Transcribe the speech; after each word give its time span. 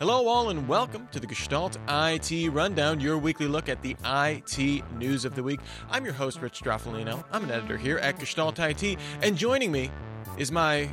Hello, 0.00 0.28
all, 0.28 0.48
and 0.48 0.66
welcome 0.66 1.06
to 1.12 1.20
the 1.20 1.26
Gestalt 1.26 1.76
IT 1.86 2.50
Rundown, 2.52 3.00
your 3.00 3.18
weekly 3.18 3.46
look 3.46 3.68
at 3.68 3.82
the 3.82 3.94
IT 4.02 4.82
news 4.96 5.26
of 5.26 5.34
the 5.34 5.42
week. 5.42 5.60
I'm 5.90 6.06
your 6.06 6.14
host, 6.14 6.40
Rich 6.40 6.62
Stroffolino. 6.62 7.22
I'm 7.30 7.44
an 7.44 7.50
editor 7.50 7.76
here 7.76 7.98
at 7.98 8.18
Gestalt 8.18 8.58
IT, 8.58 8.98
and 9.20 9.36
joining 9.36 9.70
me 9.70 9.90
is 10.38 10.50
my 10.50 10.88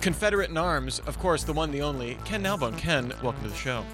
Confederate 0.00 0.50
in 0.50 0.56
arms, 0.56 0.98
of 1.06 1.16
course, 1.20 1.44
the 1.44 1.52
one, 1.52 1.70
the 1.70 1.82
only, 1.82 2.18
Ken 2.24 2.42
Nalbone. 2.42 2.76
Ken, 2.76 3.12
welcome 3.22 3.44
to 3.44 3.50
the 3.50 3.54
show. 3.54 3.84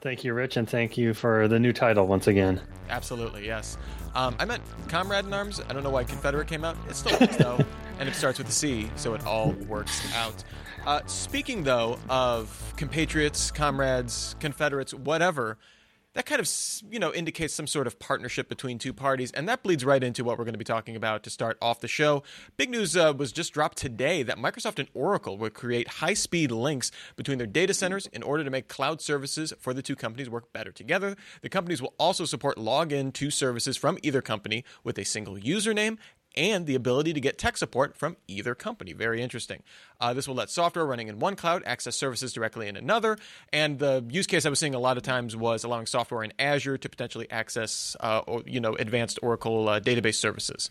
Thank 0.00 0.24
you, 0.24 0.34
Rich, 0.34 0.56
and 0.56 0.68
thank 0.68 0.98
you 0.98 1.14
for 1.14 1.46
the 1.46 1.60
new 1.60 1.72
title 1.72 2.08
once 2.08 2.26
again. 2.26 2.60
Absolutely, 2.88 3.46
yes. 3.46 3.78
Um, 4.16 4.34
I 4.40 4.44
meant 4.44 4.64
Comrade 4.88 5.24
in 5.24 5.32
Arms. 5.32 5.60
I 5.68 5.72
don't 5.72 5.84
know 5.84 5.90
why 5.90 6.02
Confederate 6.02 6.48
came 6.48 6.64
out. 6.64 6.76
It 6.88 6.96
still 6.96 7.16
works, 7.20 7.36
though, 7.36 7.64
and 8.00 8.08
it 8.08 8.14
starts 8.14 8.38
with 8.38 8.48
a 8.48 8.52
C, 8.52 8.90
so 8.96 9.14
it 9.14 9.24
all 9.26 9.52
works 9.68 10.02
out. 10.14 10.42
Uh, 10.86 11.02
speaking, 11.06 11.62
though, 11.62 11.98
of 12.08 12.72
compatriots, 12.76 13.50
comrades, 13.50 14.34
Confederates, 14.40 14.94
whatever, 14.94 15.58
that 16.14 16.26
kind 16.26 16.40
of 16.40 16.50
you 16.90 16.98
know 16.98 17.12
indicates 17.12 17.54
some 17.54 17.66
sort 17.66 17.86
of 17.86 17.98
partnership 17.98 18.48
between 18.48 18.78
two 18.78 18.92
parties, 18.92 19.30
and 19.32 19.48
that 19.48 19.62
bleeds 19.62 19.84
right 19.84 20.02
into 20.02 20.24
what 20.24 20.38
we're 20.38 20.44
going 20.44 20.54
to 20.54 20.58
be 20.58 20.64
talking 20.64 20.96
about 20.96 21.22
to 21.24 21.30
start 21.30 21.58
off 21.60 21.80
the 21.80 21.88
show. 21.88 22.22
Big 22.56 22.70
news 22.70 22.96
uh, 22.96 23.12
was 23.16 23.30
just 23.32 23.52
dropped 23.52 23.78
today 23.78 24.22
that 24.22 24.38
Microsoft 24.38 24.78
and 24.78 24.88
Oracle 24.94 25.38
will 25.38 25.50
create 25.50 25.86
high-speed 25.86 26.50
links 26.50 26.90
between 27.16 27.38
their 27.38 27.46
data 27.46 27.74
centers 27.74 28.06
in 28.06 28.22
order 28.22 28.42
to 28.42 28.50
make 28.50 28.66
cloud 28.66 29.00
services 29.00 29.52
for 29.60 29.72
the 29.72 29.82
two 29.82 29.94
companies 29.94 30.28
work 30.28 30.52
better 30.52 30.72
together. 30.72 31.16
The 31.42 31.48
companies 31.48 31.80
will 31.80 31.94
also 31.98 32.24
support 32.24 32.56
login 32.56 33.12
to 33.12 33.30
services 33.30 33.76
from 33.76 33.98
either 34.02 34.22
company 34.22 34.64
with 34.82 34.98
a 34.98 35.04
single 35.04 35.36
username 35.36 35.98
and 36.36 36.66
the 36.66 36.74
ability 36.74 37.12
to 37.12 37.20
get 37.20 37.38
tech 37.38 37.56
support 37.56 37.96
from 37.96 38.16
either 38.28 38.54
company. 38.54 38.92
Very 38.92 39.22
interesting. 39.22 39.62
Uh, 40.00 40.14
this 40.14 40.28
will 40.28 40.34
let 40.34 40.50
software 40.50 40.86
running 40.86 41.08
in 41.08 41.18
one 41.18 41.36
cloud 41.36 41.62
access 41.66 41.96
services 41.96 42.32
directly 42.32 42.68
in 42.68 42.76
another. 42.76 43.18
And 43.52 43.78
the 43.78 44.04
use 44.08 44.26
case 44.26 44.46
I 44.46 44.50
was 44.50 44.58
seeing 44.58 44.74
a 44.74 44.78
lot 44.78 44.96
of 44.96 45.02
times 45.02 45.36
was 45.36 45.64
allowing 45.64 45.86
software 45.86 46.22
in 46.22 46.32
Azure 46.38 46.78
to 46.78 46.88
potentially 46.88 47.30
access, 47.30 47.96
uh, 48.00 48.22
or, 48.26 48.42
you 48.46 48.60
know, 48.60 48.74
advanced 48.76 49.18
Oracle 49.22 49.68
uh, 49.68 49.80
database 49.80 50.16
services. 50.16 50.70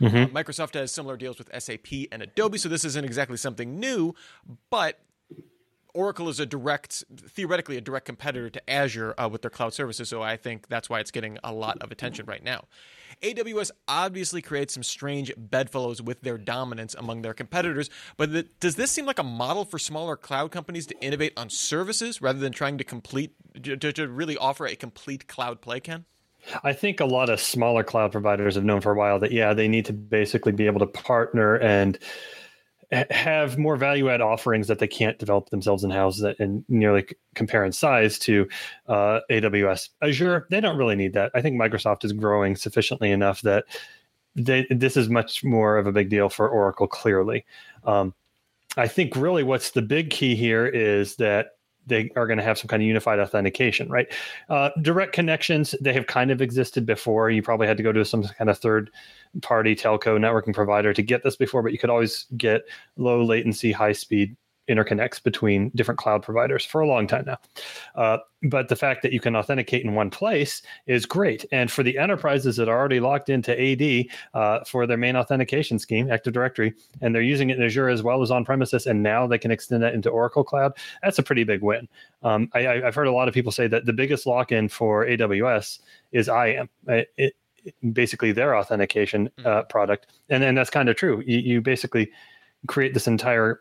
Mm-hmm. 0.00 0.16
Uh, 0.16 0.26
Microsoft 0.42 0.74
has 0.74 0.92
similar 0.92 1.16
deals 1.16 1.38
with 1.38 1.50
SAP 1.58 2.08
and 2.10 2.22
Adobe, 2.22 2.58
so 2.58 2.68
this 2.68 2.84
isn't 2.84 3.04
exactly 3.04 3.36
something 3.36 3.78
new, 3.78 4.14
but 4.70 4.98
Oracle 5.94 6.28
is 6.28 6.40
a 6.40 6.46
direct, 6.46 7.04
theoretically, 7.16 7.76
a 7.76 7.80
direct 7.80 8.06
competitor 8.06 8.50
to 8.50 8.70
Azure 8.70 9.14
uh, 9.18 9.28
with 9.28 9.42
their 9.42 9.50
cloud 9.50 9.74
services. 9.74 10.08
So 10.08 10.22
I 10.22 10.36
think 10.36 10.68
that's 10.68 10.88
why 10.88 11.00
it's 11.00 11.10
getting 11.10 11.38
a 11.42 11.52
lot 11.52 11.78
of 11.80 11.90
attention 11.90 12.26
right 12.26 12.42
now. 12.42 12.64
AWS 13.22 13.70
obviously 13.86 14.40
creates 14.40 14.74
some 14.74 14.82
strange 14.82 15.32
bedfellows 15.36 16.00
with 16.00 16.22
their 16.22 16.38
dominance 16.38 16.94
among 16.94 17.22
their 17.22 17.34
competitors, 17.34 17.90
but 18.16 18.30
does 18.60 18.76
this 18.76 18.90
seem 18.90 19.04
like 19.04 19.18
a 19.18 19.24
model 19.24 19.64
for 19.64 19.78
smaller 19.78 20.16
cloud 20.16 20.50
companies 20.50 20.86
to 20.86 20.98
innovate 21.00 21.32
on 21.36 21.50
services 21.50 22.22
rather 22.22 22.38
than 22.38 22.52
trying 22.52 22.78
to 22.78 22.84
complete 22.84 23.34
to, 23.62 23.76
to 23.76 24.08
really 24.08 24.36
offer 24.36 24.66
a 24.66 24.76
complete 24.76 25.28
cloud 25.28 25.60
play, 25.60 25.80
Ken? 25.80 26.04
I 26.64 26.72
think 26.72 27.00
a 27.00 27.04
lot 27.04 27.28
of 27.28 27.40
smaller 27.40 27.84
cloud 27.84 28.12
providers 28.12 28.54
have 28.54 28.64
known 28.64 28.80
for 28.80 28.92
a 28.92 28.96
while 28.96 29.18
that 29.18 29.32
yeah, 29.32 29.52
they 29.52 29.68
need 29.68 29.84
to 29.86 29.92
basically 29.92 30.52
be 30.52 30.66
able 30.66 30.80
to 30.80 30.86
partner 30.86 31.56
and 31.56 31.98
have 32.92 33.56
more 33.56 33.76
value 33.76 34.10
add 34.10 34.20
offerings 34.20 34.66
that 34.66 34.80
they 34.80 34.88
can't 34.88 35.18
develop 35.18 35.50
themselves 35.50 35.84
in 35.84 35.90
house 35.90 36.20
and 36.20 36.64
nearly 36.68 37.06
compare 37.34 37.64
in 37.64 37.72
size 37.72 38.18
to 38.18 38.48
uh, 38.88 39.20
AWS. 39.30 39.90
Azure, 40.02 40.46
they 40.50 40.60
don't 40.60 40.76
really 40.76 40.96
need 40.96 41.12
that. 41.12 41.30
I 41.34 41.40
think 41.40 41.60
Microsoft 41.60 42.04
is 42.04 42.12
growing 42.12 42.56
sufficiently 42.56 43.12
enough 43.12 43.42
that 43.42 43.64
they, 44.34 44.66
this 44.70 44.96
is 44.96 45.08
much 45.08 45.44
more 45.44 45.76
of 45.76 45.86
a 45.86 45.92
big 45.92 46.08
deal 46.08 46.28
for 46.28 46.48
Oracle, 46.48 46.88
clearly. 46.88 47.44
Um, 47.84 48.14
I 48.76 48.88
think 48.88 49.16
really 49.16 49.42
what's 49.42 49.70
the 49.70 49.82
big 49.82 50.10
key 50.10 50.34
here 50.34 50.66
is 50.66 51.16
that 51.16 51.52
they 51.90 52.10
are 52.16 52.26
going 52.26 52.38
to 52.38 52.42
have 52.42 52.58
some 52.58 52.68
kind 52.68 52.82
of 52.82 52.86
unified 52.86 53.18
authentication, 53.18 53.90
right? 53.90 54.10
Uh, 54.48 54.70
direct 54.80 55.12
connections, 55.12 55.74
they 55.82 55.92
have 55.92 56.06
kind 56.06 56.30
of 56.30 56.40
existed 56.40 56.86
before. 56.86 57.28
You 57.28 57.42
probably 57.42 57.66
had 57.66 57.76
to 57.76 57.82
go 57.82 57.92
to 57.92 58.04
some 58.04 58.22
kind 58.22 58.48
of 58.48 58.56
third 58.56 58.90
party 59.42 59.76
telco 59.76 60.18
networking 60.18 60.54
provider 60.54 60.94
to 60.94 61.02
get 61.02 61.22
this 61.22 61.36
before, 61.36 61.62
but 61.62 61.72
you 61.72 61.78
could 61.78 61.90
always 61.90 62.24
get 62.38 62.62
low 62.96 63.22
latency, 63.22 63.72
high 63.72 63.92
speed 63.92 64.36
interconnects 64.68 65.22
between 65.22 65.70
different 65.74 65.98
cloud 65.98 66.22
providers 66.22 66.64
for 66.64 66.80
a 66.80 66.86
long 66.86 67.06
time 67.06 67.24
now. 67.26 67.38
Uh, 67.94 68.18
but 68.44 68.68
the 68.68 68.76
fact 68.76 69.02
that 69.02 69.12
you 69.12 69.20
can 69.20 69.36
authenticate 69.36 69.84
in 69.84 69.94
one 69.94 70.10
place 70.10 70.62
is 70.86 71.04
great. 71.04 71.44
And 71.52 71.70
for 71.70 71.82
the 71.82 71.98
enterprises 71.98 72.56
that 72.56 72.68
are 72.68 72.78
already 72.78 73.00
locked 73.00 73.28
into 73.28 73.52
AD 73.52 74.06
uh, 74.32 74.64
for 74.64 74.86
their 74.86 74.96
main 74.96 75.16
authentication 75.16 75.78
scheme, 75.78 76.10
Active 76.10 76.32
Directory, 76.32 76.74
and 77.00 77.14
they're 77.14 77.22
using 77.22 77.50
it 77.50 77.58
in 77.58 77.64
Azure 77.64 77.88
as 77.88 78.02
well 78.02 78.22
as 78.22 78.30
on 78.30 78.44
premises, 78.44 78.86
and 78.86 79.02
now 79.02 79.26
they 79.26 79.38
can 79.38 79.50
extend 79.50 79.82
that 79.82 79.94
into 79.94 80.08
Oracle 80.08 80.44
Cloud, 80.44 80.72
that's 81.02 81.18
a 81.18 81.22
pretty 81.22 81.44
big 81.44 81.62
win. 81.62 81.88
Um, 82.22 82.48
I, 82.54 82.62
have 82.62 82.94
heard 82.94 83.08
a 83.08 83.12
lot 83.12 83.28
of 83.28 83.34
people 83.34 83.52
say 83.52 83.66
that 83.66 83.86
the 83.86 83.92
biggest 83.92 84.26
lock 84.26 84.52
in 84.52 84.68
for 84.68 85.04
AWS 85.06 85.80
is 86.12 86.28
IAM. 86.28 86.68
It, 86.86 87.08
it, 87.16 87.34
basically 87.92 88.32
their 88.32 88.56
authentication 88.56 89.30
hmm. 89.38 89.46
uh, 89.46 89.62
product. 89.64 90.06
And 90.28 90.42
then 90.42 90.54
that's 90.54 90.70
kind 90.70 90.88
of 90.88 90.96
true. 90.96 91.22
You, 91.26 91.38
you 91.38 91.60
basically 91.60 92.10
create 92.66 92.94
this 92.94 93.06
entire 93.06 93.60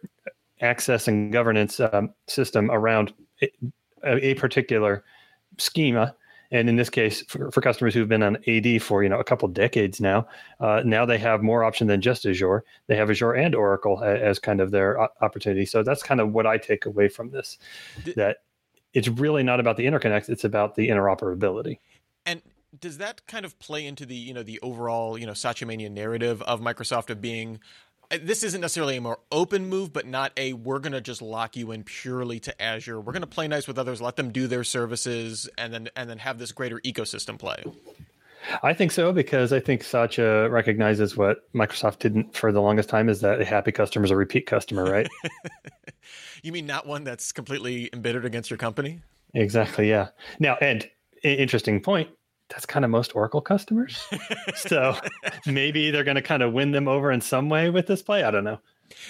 access 0.62 1.08
and 1.08 1.32
governance 1.32 1.80
um, 1.80 2.14
system 2.28 2.70
around 2.72 3.14
a, 3.42 3.50
a, 4.04 4.34
particular 4.36 5.04
schema. 5.58 6.16
And 6.52 6.68
in 6.68 6.76
this 6.76 6.90
case, 6.90 7.22
for, 7.28 7.52
for, 7.52 7.62
customers 7.62 7.94
who've 7.94 8.08
been 8.08 8.24
on 8.24 8.38
AD 8.48 8.82
for 8.82 9.04
you 9.04 9.10
know 9.10 9.20
a 9.20 9.24
couple 9.24 9.48
decades 9.50 10.02
now, 10.02 10.28
uh, 10.60 10.82
now 10.84 11.06
they 11.06 11.20
have 11.20 11.44
more 11.44 11.64
option 11.64 11.88
than 11.88 12.02
just 12.02 12.26
Azure. 12.26 12.64
They 12.88 12.96
have 12.96 13.10
Azure 13.10 13.34
and 13.34 13.54
Oracle 13.54 14.04
as, 14.04 14.22
as 14.22 14.40
kind 14.40 14.60
of 14.60 14.72
their 14.72 15.00
opportunity. 15.24 15.66
So 15.66 15.84
that's 15.84 16.02
kind 16.02 16.20
of 16.20 16.34
what 16.34 16.48
I 16.48 16.58
take 16.58 16.88
away 16.88 17.08
from 17.08 17.30
this. 17.30 17.60
That 18.16 18.38
it's 18.94 19.08
really 19.08 19.44
not 19.44 19.60
about 19.60 19.78
the 19.78 19.86
interconnects; 19.86 20.28
it's 20.28 20.44
about 20.44 20.74
the 20.74 20.90
interoperability. 20.90 21.78
And 22.26 22.42
does 22.78 22.98
that 22.98 23.26
kind 23.28 23.46
of 23.46 23.58
play 23.60 23.86
into 23.86 24.06
the 24.06 24.16
you 24.16 24.34
know 24.34 24.44
the 24.44 24.60
overall 24.62 25.18
you 25.18 25.26
know 25.26 25.34
Satya 25.34 25.68
Mania 25.68 25.90
narrative 25.90 26.42
of 26.44 26.62
Microsoft 26.62 27.10
of 27.10 27.22
being 27.22 27.60
this 28.10 28.44
isn't 28.44 28.62
necessarily 28.62 28.98
a 28.98 29.02
more 29.02 29.20
open 29.32 29.70
move, 29.70 29.94
but 29.94 30.08
not 30.08 30.32
a 30.38 30.54
we're 30.54 30.80
going 30.80 30.94
to 30.94 31.02
just 31.02 31.22
lock 31.22 31.56
you 31.56 31.72
in 31.72 31.84
purely 31.84 32.40
to 32.42 32.62
Azure. 32.62 33.00
We're 33.00 33.14
going 33.14 33.22
to 33.22 33.28
play 33.28 33.48
nice 33.48 33.68
with 33.68 33.78
others, 33.78 34.02
let 34.02 34.16
them 34.16 34.32
do 34.32 34.48
their 34.48 34.64
services, 34.64 35.50
and 35.58 35.74
then 35.74 35.90
and 35.96 36.10
then 36.10 36.18
have 36.20 36.40
this 36.40 36.52
greater 36.52 36.80
ecosystem 36.80 37.38
play. 37.38 37.64
I 38.64 38.74
think 38.74 38.92
so 38.92 39.12
because 39.12 39.52
I 39.54 39.60
think 39.60 39.84
Satya 39.84 40.50
recognizes 40.50 41.18
what 41.18 41.52
Microsoft 41.54 42.00
didn't 42.00 42.36
for 42.36 42.52
the 42.52 42.62
longest 42.62 42.90
time 42.90 43.10
is 43.10 43.22
that 43.22 43.42
a 43.42 43.46
happy 43.46 43.72
customer 43.72 44.06
is 44.06 44.12
a 44.12 44.16
repeat 44.16 44.48
customer, 44.48 44.86
right? 44.86 45.08
you 46.44 46.52
mean 46.52 46.66
not 46.66 46.88
one 46.88 47.04
that's 47.04 47.32
completely 47.32 47.90
embittered 47.92 48.26
against 48.26 48.50
your 48.50 48.58
company? 48.58 49.02
Exactly. 49.34 49.90
Yeah. 49.90 50.08
Now, 50.40 50.58
and 50.62 50.90
interesting 51.22 51.82
point 51.82 52.10
that's 52.50 52.66
kind 52.66 52.84
of 52.84 52.92
most 52.92 53.16
Oracle 53.16 53.42
customers. 53.42 54.06
so 54.56 54.96
maybe 55.46 55.92
they're 55.92 56.04
going 56.04 56.16
to 56.16 56.22
kind 56.22 56.44
of 56.44 56.54
win 56.54 56.72
them 56.72 56.88
over 56.88 57.12
in 57.12 57.22
some 57.22 57.50
way 57.50 57.70
with 57.70 57.88
this 57.88 58.02
play. 58.02 58.24
I 58.24 58.32
don't 58.32 58.44
know. 58.44 58.60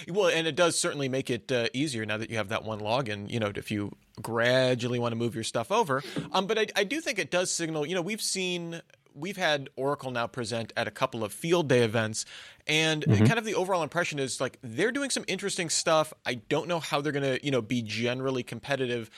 Well, 0.08 0.28
and 0.28 0.46
it 0.46 0.56
does 0.56 0.78
certainly 0.78 1.08
make 1.08 1.30
it 1.30 1.50
uh, 1.50 1.68
easier 1.72 2.04
now 2.04 2.18
that 2.18 2.30
you 2.30 2.36
have 2.36 2.50
that 2.50 2.64
one 2.64 2.80
login. 2.80 3.30
You 3.30 3.40
know, 3.40 3.50
if 3.54 3.70
you 3.70 3.96
gradually 4.20 4.98
want 4.98 5.12
to 5.12 5.16
move 5.16 5.34
your 5.34 5.44
stuff 5.44 5.72
over. 5.72 6.02
Um, 6.32 6.46
but 6.46 6.58
I, 6.58 6.66
I 6.76 6.84
do 6.84 7.00
think 7.00 7.18
it 7.18 7.30
does 7.30 7.50
signal. 7.50 7.86
You 7.86 7.94
know, 7.94 8.02
we've 8.02 8.20
seen 8.20 8.82
we've 9.14 9.36
had 9.36 9.70
Oracle 9.76 10.10
now 10.10 10.26
present 10.26 10.72
at 10.76 10.86
a 10.86 10.90
couple 10.90 11.24
of 11.24 11.32
field 11.32 11.68
day 11.68 11.82
events, 11.82 12.24
and 12.66 13.04
mm-hmm. 13.04 13.24
kind 13.24 13.38
of 13.38 13.44
the 13.44 13.54
overall 13.54 13.82
impression 13.82 14.18
is 14.18 14.40
like 14.40 14.58
they're 14.62 14.92
doing 14.92 15.10
some 15.10 15.24
interesting 15.28 15.70
stuff. 15.70 16.12
I 16.26 16.34
don't 16.34 16.68
know 16.68 16.80
how 16.80 17.00
they're 17.00 17.12
going 17.12 17.38
to 17.38 17.44
you 17.44 17.50
know 17.50 17.62
be 17.62 17.82
generally 17.82 18.42
competitive 18.42 19.10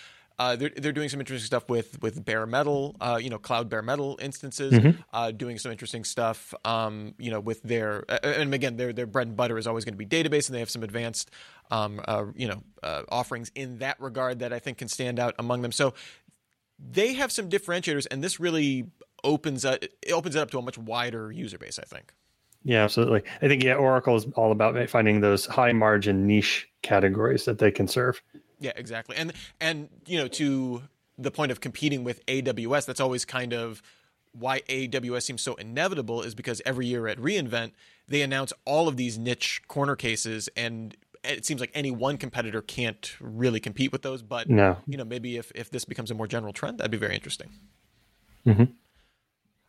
uh, 0.42 0.56
they're 0.56 0.72
they're 0.76 0.92
doing 0.92 1.08
some 1.08 1.20
interesting 1.20 1.46
stuff 1.46 1.68
with 1.68 2.02
with 2.02 2.24
bare 2.24 2.46
metal, 2.46 2.96
uh, 3.00 3.16
you 3.22 3.30
know, 3.30 3.38
cloud 3.38 3.68
bare 3.68 3.80
metal 3.80 4.18
instances. 4.20 4.72
Mm-hmm. 4.72 5.00
Uh, 5.12 5.30
doing 5.30 5.56
some 5.56 5.70
interesting 5.70 6.02
stuff, 6.02 6.52
um, 6.64 7.14
you 7.16 7.30
know, 7.30 7.38
with 7.38 7.62
their 7.62 8.04
and 8.24 8.52
again, 8.52 8.76
their 8.76 8.92
their 8.92 9.06
bread 9.06 9.28
and 9.28 9.36
butter 9.36 9.56
is 9.56 9.68
always 9.68 9.84
going 9.84 9.96
to 9.96 10.04
be 10.04 10.06
database, 10.06 10.48
and 10.48 10.56
they 10.56 10.58
have 10.58 10.70
some 10.70 10.82
advanced, 10.82 11.30
um, 11.70 12.00
uh, 12.08 12.24
you 12.34 12.48
know, 12.48 12.60
uh, 12.82 13.02
offerings 13.08 13.52
in 13.54 13.78
that 13.78 14.00
regard 14.00 14.40
that 14.40 14.52
I 14.52 14.58
think 14.58 14.78
can 14.78 14.88
stand 14.88 15.20
out 15.20 15.36
among 15.38 15.62
them. 15.62 15.70
So 15.70 15.94
they 16.80 17.12
have 17.14 17.30
some 17.30 17.48
differentiators, 17.48 18.08
and 18.10 18.24
this 18.24 18.40
really 18.40 18.86
opens 19.22 19.64
up 19.64 19.78
it 19.80 20.12
opens 20.12 20.34
it 20.34 20.40
up 20.40 20.50
to 20.50 20.58
a 20.58 20.62
much 20.62 20.76
wider 20.76 21.30
user 21.30 21.58
base. 21.58 21.78
I 21.78 21.84
think. 21.84 22.12
Yeah, 22.64 22.82
absolutely. 22.82 23.22
I 23.42 23.46
think 23.46 23.62
yeah, 23.62 23.74
Oracle 23.74 24.16
is 24.16 24.26
all 24.34 24.50
about 24.50 24.88
finding 24.90 25.20
those 25.20 25.46
high 25.46 25.72
margin 25.72 26.26
niche 26.26 26.68
categories 26.82 27.44
that 27.44 27.58
they 27.58 27.70
can 27.70 27.86
serve. 27.86 28.20
Yeah, 28.62 28.72
exactly. 28.76 29.16
And 29.16 29.32
and 29.60 29.88
you 30.06 30.18
know 30.18 30.28
to 30.28 30.82
the 31.18 31.30
point 31.30 31.52
of 31.52 31.60
competing 31.60 32.04
with 32.04 32.24
AWS, 32.26 32.86
that's 32.86 33.00
always 33.00 33.24
kind 33.24 33.52
of 33.52 33.82
why 34.32 34.60
AWS 34.62 35.22
seems 35.22 35.42
so 35.42 35.54
inevitable 35.56 36.22
is 36.22 36.34
because 36.34 36.62
every 36.64 36.86
year 36.86 37.06
at 37.06 37.18
reInvent 37.18 37.72
they 38.08 38.22
announce 38.22 38.52
all 38.64 38.88
of 38.88 38.96
these 38.96 39.18
niche 39.18 39.62
corner 39.68 39.94
cases 39.94 40.48
and 40.56 40.96
it 41.24 41.44
seems 41.46 41.60
like 41.60 41.70
any 41.74 41.90
one 41.90 42.16
competitor 42.16 42.62
can't 42.62 43.14
really 43.20 43.60
compete 43.60 43.92
with 43.92 44.02
those 44.02 44.22
but 44.22 44.48
no. 44.48 44.78
you 44.86 44.96
know 44.96 45.04
maybe 45.04 45.36
if, 45.36 45.52
if 45.54 45.70
this 45.70 45.84
becomes 45.84 46.10
a 46.10 46.14
more 46.14 46.26
general 46.26 46.52
trend 46.52 46.78
that'd 46.78 46.90
be 46.90 46.96
very 46.96 47.14
interesting 47.14 47.50
mm-hmm. 48.46 48.64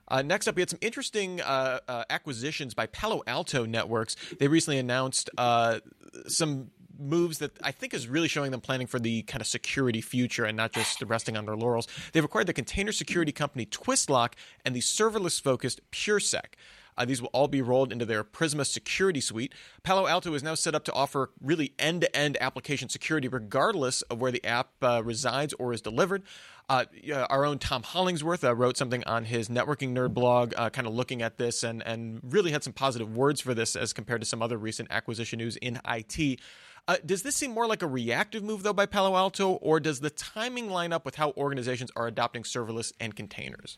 Uh, 0.09 0.21
next 0.21 0.47
up, 0.47 0.55
we 0.55 0.61
had 0.61 0.69
some 0.69 0.79
interesting 0.81 1.41
uh, 1.41 1.79
uh, 1.87 2.03
acquisitions 2.09 2.73
by 2.73 2.85
Palo 2.87 3.23
Alto 3.25 3.65
Networks. 3.65 4.15
They 4.37 4.47
recently 4.47 4.77
announced 4.77 5.29
uh, 5.37 5.79
some 6.27 6.71
moves 7.03 7.39
that 7.39 7.51
I 7.61 7.71
think 7.71 7.93
is 7.93 8.07
really 8.07 8.27
showing 8.27 8.51
them 8.51 8.61
planning 8.61 8.87
for 8.87 8.99
the 8.99 9.23
kind 9.23 9.41
of 9.41 9.47
security 9.47 10.01
future 10.01 10.45
and 10.45 10.57
not 10.57 10.71
just 10.71 11.01
resting 11.01 11.37
on 11.37 11.45
their 11.45 11.55
laurels. 11.55 11.87
They've 12.11 12.23
acquired 12.23 12.47
the 12.47 12.53
container 12.53 12.91
security 12.91 13.31
company 13.31 13.65
Twistlock 13.65 14.33
and 14.65 14.75
the 14.75 14.79
serverless 14.79 15.41
focused 15.41 15.81
PureSec. 15.91 16.55
Uh, 16.97 17.05
these 17.05 17.21
will 17.21 17.29
all 17.33 17.47
be 17.47 17.61
rolled 17.61 17.91
into 17.91 18.05
their 18.05 18.23
Prisma 18.23 18.65
security 18.65 19.19
suite. 19.19 19.53
Palo 19.83 20.07
Alto 20.07 20.33
is 20.33 20.43
now 20.43 20.55
set 20.55 20.75
up 20.75 20.83
to 20.85 20.93
offer 20.93 21.31
really 21.41 21.73
end 21.79 22.01
to 22.01 22.15
end 22.15 22.37
application 22.39 22.89
security 22.89 23.27
regardless 23.27 24.01
of 24.03 24.21
where 24.21 24.31
the 24.31 24.43
app 24.45 24.69
uh, 24.81 25.01
resides 25.03 25.53
or 25.53 25.73
is 25.73 25.81
delivered. 25.81 26.23
Uh, 26.69 26.85
our 27.29 27.45
own 27.45 27.59
Tom 27.59 27.83
Hollingsworth 27.83 28.43
uh, 28.43 28.55
wrote 28.55 28.77
something 28.77 29.03
on 29.03 29.25
his 29.25 29.49
networking 29.49 29.93
nerd 29.93 30.13
blog, 30.13 30.53
uh, 30.55 30.69
kind 30.69 30.87
of 30.87 30.93
looking 30.93 31.21
at 31.21 31.37
this 31.37 31.61
and, 31.63 31.83
and 31.85 32.21
really 32.23 32.51
had 32.51 32.63
some 32.63 32.73
positive 32.73 33.17
words 33.17 33.41
for 33.41 33.53
this 33.53 33.75
as 33.75 33.91
compared 33.91 34.21
to 34.21 34.27
some 34.27 34.41
other 34.41 34.57
recent 34.57 34.89
acquisition 34.89 35.39
news 35.39 35.57
in 35.57 35.79
IT. 35.85 36.39
Uh, 36.85 36.97
does 37.05 37.23
this 37.23 37.35
seem 37.35 37.51
more 37.51 37.65
like 37.65 37.81
a 37.81 37.87
reactive 37.87 38.43
move, 38.43 38.61
though, 38.61 38.73
by 38.73 38.85
Palo 38.85 39.15
Alto, 39.15 39.53
or 39.53 39.79
does 39.79 40.01
the 40.01 40.09
timing 40.09 40.69
line 40.69 40.91
up 40.91 41.05
with 41.05 41.15
how 41.15 41.31
organizations 41.37 41.89
are 41.95 42.07
adopting 42.07 42.43
serverless 42.43 42.91
and 42.99 43.15
containers? 43.15 43.77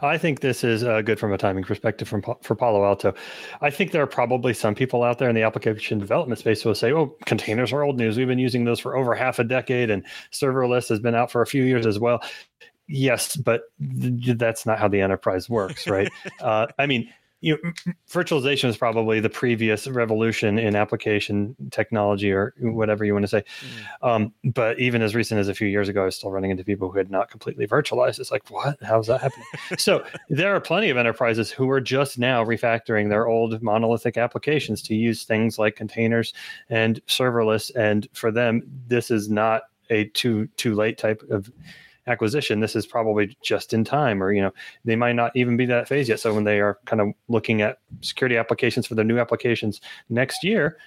I 0.00 0.16
think 0.16 0.40
this 0.40 0.62
is 0.62 0.84
uh, 0.84 1.02
good 1.02 1.18
from 1.18 1.32
a 1.32 1.38
timing 1.38 1.64
perspective 1.64 2.06
from, 2.06 2.22
for 2.42 2.54
Palo 2.54 2.84
Alto. 2.84 3.14
I 3.60 3.70
think 3.70 3.90
there 3.90 4.02
are 4.02 4.06
probably 4.06 4.54
some 4.54 4.76
people 4.76 5.02
out 5.02 5.18
there 5.18 5.28
in 5.28 5.34
the 5.34 5.42
application 5.42 5.98
development 5.98 6.38
space 6.38 6.62
who 6.62 6.68
will 6.68 6.76
say, 6.76 6.92
oh, 6.92 7.16
containers 7.24 7.72
are 7.72 7.82
old 7.82 7.98
news. 7.98 8.16
We've 8.16 8.28
been 8.28 8.38
using 8.38 8.64
those 8.64 8.78
for 8.78 8.96
over 8.96 9.16
half 9.16 9.40
a 9.40 9.44
decade, 9.44 9.90
and 9.90 10.04
serverless 10.30 10.88
has 10.88 11.00
been 11.00 11.16
out 11.16 11.32
for 11.32 11.42
a 11.42 11.46
few 11.46 11.64
years 11.64 11.84
as 11.84 11.98
well. 11.98 12.22
Yes, 12.86 13.34
but 13.34 13.62
th- 14.00 14.38
that's 14.38 14.64
not 14.64 14.78
how 14.78 14.86
the 14.86 15.00
enterprise 15.00 15.50
works, 15.50 15.88
right? 15.88 16.08
uh, 16.40 16.68
I 16.78 16.86
mean, 16.86 17.12
you 17.40 17.58
know, 17.62 17.72
virtualization 18.10 18.68
is 18.68 18.76
probably 18.76 19.20
the 19.20 19.28
previous 19.28 19.86
revolution 19.86 20.58
in 20.58 20.74
application 20.74 21.54
technology 21.70 22.32
or 22.32 22.54
whatever 22.60 23.04
you 23.04 23.12
want 23.12 23.24
to 23.24 23.28
say. 23.28 23.44
Mm. 24.02 24.08
Um, 24.08 24.34
but 24.52 24.78
even 24.78 25.02
as 25.02 25.14
recent 25.14 25.38
as 25.38 25.48
a 25.48 25.54
few 25.54 25.68
years 25.68 25.88
ago, 25.88 26.02
I 26.02 26.04
was 26.06 26.16
still 26.16 26.30
running 26.30 26.50
into 26.50 26.64
people 26.64 26.90
who 26.90 26.98
had 26.98 27.10
not 27.10 27.30
completely 27.30 27.66
virtualized. 27.66 28.18
It's 28.18 28.30
like, 28.30 28.50
what? 28.50 28.78
How's 28.82 29.06
that 29.08 29.20
happening? 29.20 29.46
so 29.78 30.04
there 30.30 30.54
are 30.54 30.60
plenty 30.60 30.88
of 30.88 30.96
enterprises 30.96 31.50
who 31.50 31.68
are 31.70 31.80
just 31.80 32.18
now 32.18 32.44
refactoring 32.44 33.10
their 33.10 33.26
old 33.26 33.62
monolithic 33.62 34.16
applications 34.16 34.80
to 34.82 34.94
use 34.94 35.24
things 35.24 35.58
like 35.58 35.76
containers 35.76 36.32
and 36.70 37.04
serverless. 37.06 37.70
And 37.76 38.08
for 38.12 38.30
them, 38.30 38.62
this 38.88 39.10
is 39.10 39.28
not 39.28 39.62
a 39.90 40.04
too 40.06 40.48
too 40.56 40.74
late 40.74 40.98
type 40.98 41.22
of 41.30 41.50
acquisition, 42.06 42.60
this 42.60 42.76
is 42.76 42.86
probably 42.86 43.36
just 43.42 43.72
in 43.72 43.84
time, 43.84 44.22
or 44.22 44.32
you 44.32 44.42
know, 44.42 44.52
they 44.84 44.96
might 44.96 45.14
not 45.14 45.32
even 45.34 45.56
be 45.56 45.66
that 45.66 45.88
phase 45.88 46.08
yet. 46.08 46.20
So 46.20 46.34
when 46.34 46.44
they 46.44 46.60
are 46.60 46.78
kind 46.84 47.00
of 47.00 47.08
looking 47.28 47.62
at 47.62 47.78
security 48.00 48.36
applications 48.36 48.86
for 48.86 48.94
their 48.94 49.04
new 49.04 49.18
applications 49.18 49.80
next 50.08 50.44
year, 50.44 50.78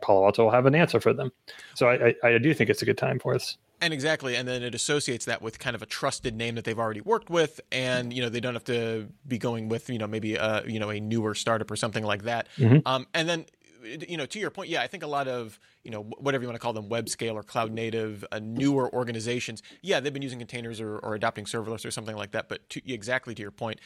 Palo 0.00 0.24
Alto 0.24 0.44
will 0.44 0.50
have 0.50 0.66
an 0.66 0.74
answer 0.74 1.00
for 1.00 1.12
them. 1.12 1.32
So 1.74 1.88
I, 1.88 2.14
I, 2.22 2.28
I 2.28 2.38
do 2.38 2.54
think 2.54 2.70
it's 2.70 2.82
a 2.82 2.84
good 2.84 2.98
time 2.98 3.18
for 3.18 3.34
us. 3.34 3.56
And 3.80 3.94
exactly, 3.94 4.34
and 4.34 4.48
then 4.48 4.64
it 4.64 4.74
associates 4.74 5.26
that 5.26 5.40
with 5.40 5.60
kind 5.60 5.76
of 5.76 5.82
a 5.82 5.86
trusted 5.86 6.34
name 6.34 6.56
that 6.56 6.64
they've 6.64 6.78
already 6.78 7.00
worked 7.00 7.30
with, 7.30 7.60
and 7.70 8.12
you 8.12 8.20
know 8.20 8.28
they 8.28 8.40
don't 8.40 8.54
have 8.54 8.64
to 8.64 9.08
be 9.26 9.38
going 9.38 9.68
with 9.68 9.88
you 9.88 9.98
know 9.98 10.08
maybe 10.08 10.34
a 10.34 10.64
you 10.66 10.80
know 10.80 10.90
a 10.90 10.98
newer 10.98 11.32
startup 11.32 11.70
or 11.70 11.76
something 11.76 12.02
like 12.02 12.24
that. 12.24 12.48
Mm-hmm. 12.56 12.78
Um, 12.86 13.06
and 13.14 13.28
then 13.28 13.46
you 13.82 14.16
know, 14.16 14.26
to 14.26 14.38
your 14.38 14.50
point, 14.50 14.68
yeah, 14.68 14.82
I 14.82 14.86
think 14.86 15.02
a 15.02 15.06
lot 15.06 15.28
of 15.28 15.58
you 15.84 15.90
know 15.90 16.02
whatever 16.02 16.42
you 16.42 16.48
want 16.48 16.56
to 16.56 16.62
call 16.62 16.72
them, 16.72 16.88
web 16.88 17.08
scale 17.08 17.34
or 17.34 17.42
cloud 17.42 17.72
native, 17.72 18.24
uh, 18.32 18.38
newer 18.38 18.92
organizations, 18.92 19.62
yeah, 19.82 20.00
they've 20.00 20.12
been 20.12 20.22
using 20.22 20.38
containers 20.38 20.80
or, 20.80 20.98
or 20.98 21.14
adopting 21.14 21.44
serverless 21.44 21.84
or 21.84 21.90
something 21.90 22.16
like 22.16 22.32
that. 22.32 22.48
But 22.48 22.68
to, 22.70 22.92
exactly 22.92 23.34
to 23.34 23.42
your 23.42 23.50
point, 23.50 23.80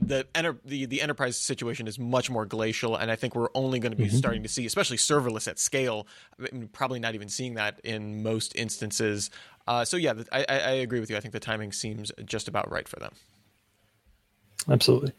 the, 0.00 0.26
enter, 0.34 0.56
the 0.64 0.86
the 0.86 1.02
enterprise 1.02 1.36
situation 1.36 1.86
is 1.86 1.98
much 1.98 2.30
more 2.30 2.46
glacial, 2.46 2.96
and 2.96 3.10
I 3.10 3.16
think 3.16 3.34
we're 3.34 3.48
only 3.54 3.78
going 3.78 3.92
to 3.92 3.96
be 3.96 4.06
mm-hmm. 4.06 4.16
starting 4.16 4.42
to 4.42 4.48
see, 4.48 4.66
especially 4.66 4.96
serverless 4.96 5.48
at 5.48 5.58
scale. 5.58 6.06
I 6.38 6.54
mean, 6.54 6.68
probably 6.68 7.00
not 7.00 7.14
even 7.14 7.28
seeing 7.28 7.54
that 7.54 7.80
in 7.84 8.22
most 8.22 8.54
instances. 8.56 9.30
Uh, 9.66 9.84
so 9.84 9.96
yeah, 9.96 10.14
I, 10.32 10.44
I 10.48 10.70
agree 10.70 11.00
with 11.00 11.10
you. 11.10 11.16
I 11.16 11.20
think 11.20 11.32
the 11.32 11.40
timing 11.40 11.72
seems 11.72 12.12
just 12.24 12.48
about 12.48 12.70
right 12.70 12.88
for 12.88 12.98
them. 13.00 13.12
Absolutely. 14.68 15.12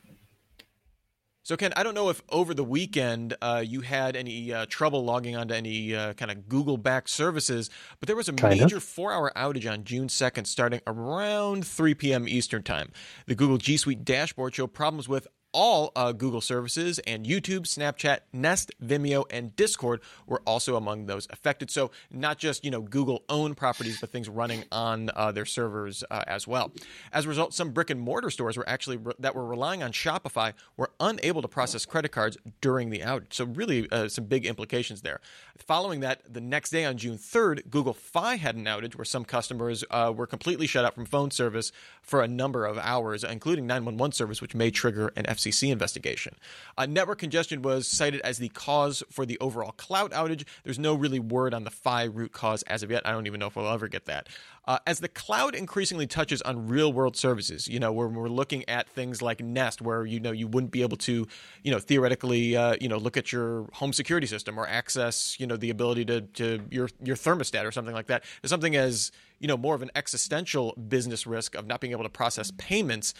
So, 1.49 1.57
Ken, 1.57 1.73
I 1.75 1.81
don't 1.81 1.95
know 1.95 2.09
if 2.09 2.21
over 2.29 2.53
the 2.53 2.63
weekend 2.63 3.35
uh, 3.41 3.63
you 3.65 3.81
had 3.81 4.15
any 4.15 4.53
uh, 4.53 4.67
trouble 4.69 5.03
logging 5.03 5.35
onto 5.35 5.55
any 5.55 5.95
uh, 5.95 6.13
kind 6.13 6.29
of 6.29 6.47
Google 6.47 6.77
backed 6.77 7.09
services, 7.09 7.71
but 7.99 8.05
there 8.05 8.15
was 8.15 8.29
a 8.29 8.33
kind 8.33 8.59
major 8.59 8.79
four 8.79 9.11
hour 9.11 9.31
outage 9.35 9.67
on 9.67 9.83
June 9.83 10.09
2nd 10.09 10.45
starting 10.45 10.79
around 10.85 11.65
3 11.65 11.95
p.m. 11.95 12.27
Eastern 12.27 12.61
Time. 12.61 12.91
The 13.25 13.33
Google 13.33 13.57
G 13.57 13.77
Suite 13.77 14.05
dashboard 14.05 14.53
showed 14.53 14.75
problems 14.75 15.09
with 15.09 15.27
all 15.51 15.91
uh, 15.95 16.11
Google 16.11 16.41
services, 16.41 16.99
and 16.99 17.25
YouTube, 17.25 17.61
Snapchat, 17.61 18.19
Nest, 18.33 18.71
Vimeo, 18.83 19.25
and 19.31 19.55
Discord 19.55 20.01
were 20.27 20.41
also 20.45 20.75
among 20.75 21.05
those 21.05 21.27
affected. 21.29 21.71
So 21.71 21.91
not 22.11 22.37
just 22.37 22.63
you 22.63 22.71
know 22.71 22.81
Google 22.81 23.23
owned 23.29 23.57
properties, 23.57 23.99
but 23.99 24.11
things 24.11 24.29
running 24.29 24.63
on 24.71 25.09
uh, 25.15 25.31
their 25.31 25.45
servers 25.45 26.03
uh, 26.09 26.23
as 26.27 26.47
well. 26.47 26.71
As 27.11 27.25
a 27.25 27.29
result, 27.29 27.53
some 27.53 27.71
brick 27.71 27.89
and 27.89 27.99
mortar 27.99 28.29
stores 28.29 28.57
were 28.57 28.67
actually 28.67 28.97
re- 28.97 29.13
that 29.19 29.35
were 29.35 29.45
relying 29.45 29.83
on 29.83 29.91
Shopify 29.91 30.53
were 30.77 30.91
unable 30.99 31.41
to 31.41 31.47
process 31.47 31.85
credit 31.85 32.11
cards 32.11 32.37
during 32.61 32.89
the 32.89 32.99
outage. 32.99 33.33
So 33.33 33.45
really, 33.45 33.89
uh, 33.91 34.07
some 34.07 34.25
big 34.25 34.45
implications 34.45 35.01
there. 35.01 35.19
Following 35.57 35.99
that, 36.01 36.21
the 36.31 36.41
next 36.41 36.69
day 36.69 36.85
on 36.85 36.97
June 36.97 37.17
3rd, 37.17 37.69
Google 37.69 37.93
Fi 37.93 38.35
had 38.35 38.55
an 38.55 38.65
outage 38.65 38.95
where 38.95 39.05
some 39.05 39.25
customers 39.25 39.83
uh, 39.91 40.13
were 40.15 40.27
completely 40.27 40.67
shut 40.67 40.85
out 40.85 40.95
from 40.95 41.05
phone 41.05 41.31
service 41.31 41.71
for 42.01 42.21
a 42.21 42.27
number 42.27 42.65
of 42.65 42.77
hours, 42.77 43.23
including 43.23 43.67
911 43.67 44.13
service, 44.13 44.41
which 44.41 44.55
may 44.55 44.71
trigger 44.71 45.11
an 45.15 45.25
FCC 45.39 45.71
investigation. 45.71 46.35
Uh, 46.77 46.85
network 46.85 47.19
congestion 47.19 47.61
was 47.61 47.87
cited 47.87 48.21
as 48.21 48.37
the 48.37 48.49
cause 48.49 49.03
for 49.09 49.25
the 49.25 49.37
overall 49.39 49.71
cloud 49.71 50.11
outage. 50.11 50.45
There's 50.63 50.79
no 50.79 50.93
really 50.93 51.19
word 51.19 51.53
on 51.53 51.63
the 51.63 51.71
Fi 51.71 52.03
root 52.03 52.31
cause 52.31 52.63
as 52.63 52.83
of 52.83 52.91
yet. 52.91 53.05
I 53.05 53.11
don't 53.11 53.27
even 53.27 53.39
know 53.39 53.47
if 53.47 53.55
we'll 53.55 53.67
ever 53.67 53.87
get 53.87 54.05
that. 54.05 54.27
Uh, 54.69 54.77
as 54.85 54.99
the 54.99 55.07
cloud 55.07 55.55
increasingly 55.55 56.05
touches 56.05 56.43
on 56.43 56.67
real 56.67 56.93
world 56.93 57.17
services, 57.17 57.67
you 57.67 57.79
know, 57.79 57.91
when 57.91 58.13
we're 58.13 58.29
looking 58.29 58.67
at 58.69 58.87
things 58.87 59.19
like 59.19 59.41
Nest, 59.41 59.81
where 59.81 60.05
you 60.05 60.19
know 60.19 60.31
you 60.31 60.47
wouldn't 60.47 60.71
be 60.71 60.83
able 60.83 60.97
to, 60.97 61.25
you 61.63 61.71
know, 61.71 61.79
theoretically, 61.79 62.55
uh, 62.55 62.75
you 62.79 62.87
know, 62.87 62.97
look 62.97 63.17
at 63.17 63.31
your 63.31 63.67
home 63.73 63.93
security 63.93 64.27
system 64.27 64.59
or 64.59 64.67
access, 64.67 65.39
you 65.39 65.47
know, 65.47 65.57
the 65.57 65.71
ability 65.71 66.05
to 66.05 66.21
to 66.21 66.61
your 66.69 66.87
your 67.03 67.15
thermostat 67.15 67.65
or 67.65 67.71
something 67.71 67.95
like 67.95 68.05
that. 68.07 68.23
Something 68.45 68.75
as 68.75 69.11
you 69.39 69.47
know 69.47 69.57
more 69.57 69.73
of 69.73 69.81
an 69.81 69.89
existential 69.95 70.73
business 70.73 71.25
risk 71.25 71.55
of 71.55 71.65
not 71.65 71.81
being 71.81 71.91
able 71.91 72.03
to 72.03 72.09
process 72.09 72.51
payments. 72.57 73.15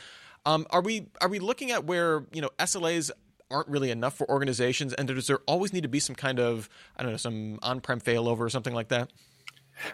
Um, 0.45 0.65
are 0.69 0.81
we 0.81 1.07
are 1.21 1.29
we 1.29 1.39
looking 1.39 1.71
at 1.71 1.85
where 1.85 2.25
you 2.33 2.41
know 2.41 2.49
SLAs 2.59 3.11
aren't 3.51 3.67
really 3.67 3.91
enough 3.91 4.17
for 4.17 4.29
organizations, 4.29 4.93
and 4.93 5.07
does 5.07 5.27
there 5.27 5.39
always 5.47 5.73
need 5.73 5.83
to 5.83 5.89
be 5.89 5.99
some 5.99 6.15
kind 6.15 6.39
of 6.39 6.69
I 6.97 7.03
don't 7.03 7.11
know 7.11 7.17
some 7.17 7.59
on-prem 7.61 8.01
failover 8.01 8.39
or 8.39 8.49
something 8.49 8.73
like 8.73 8.89
that? 8.89 9.11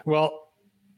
Well, 0.04 0.46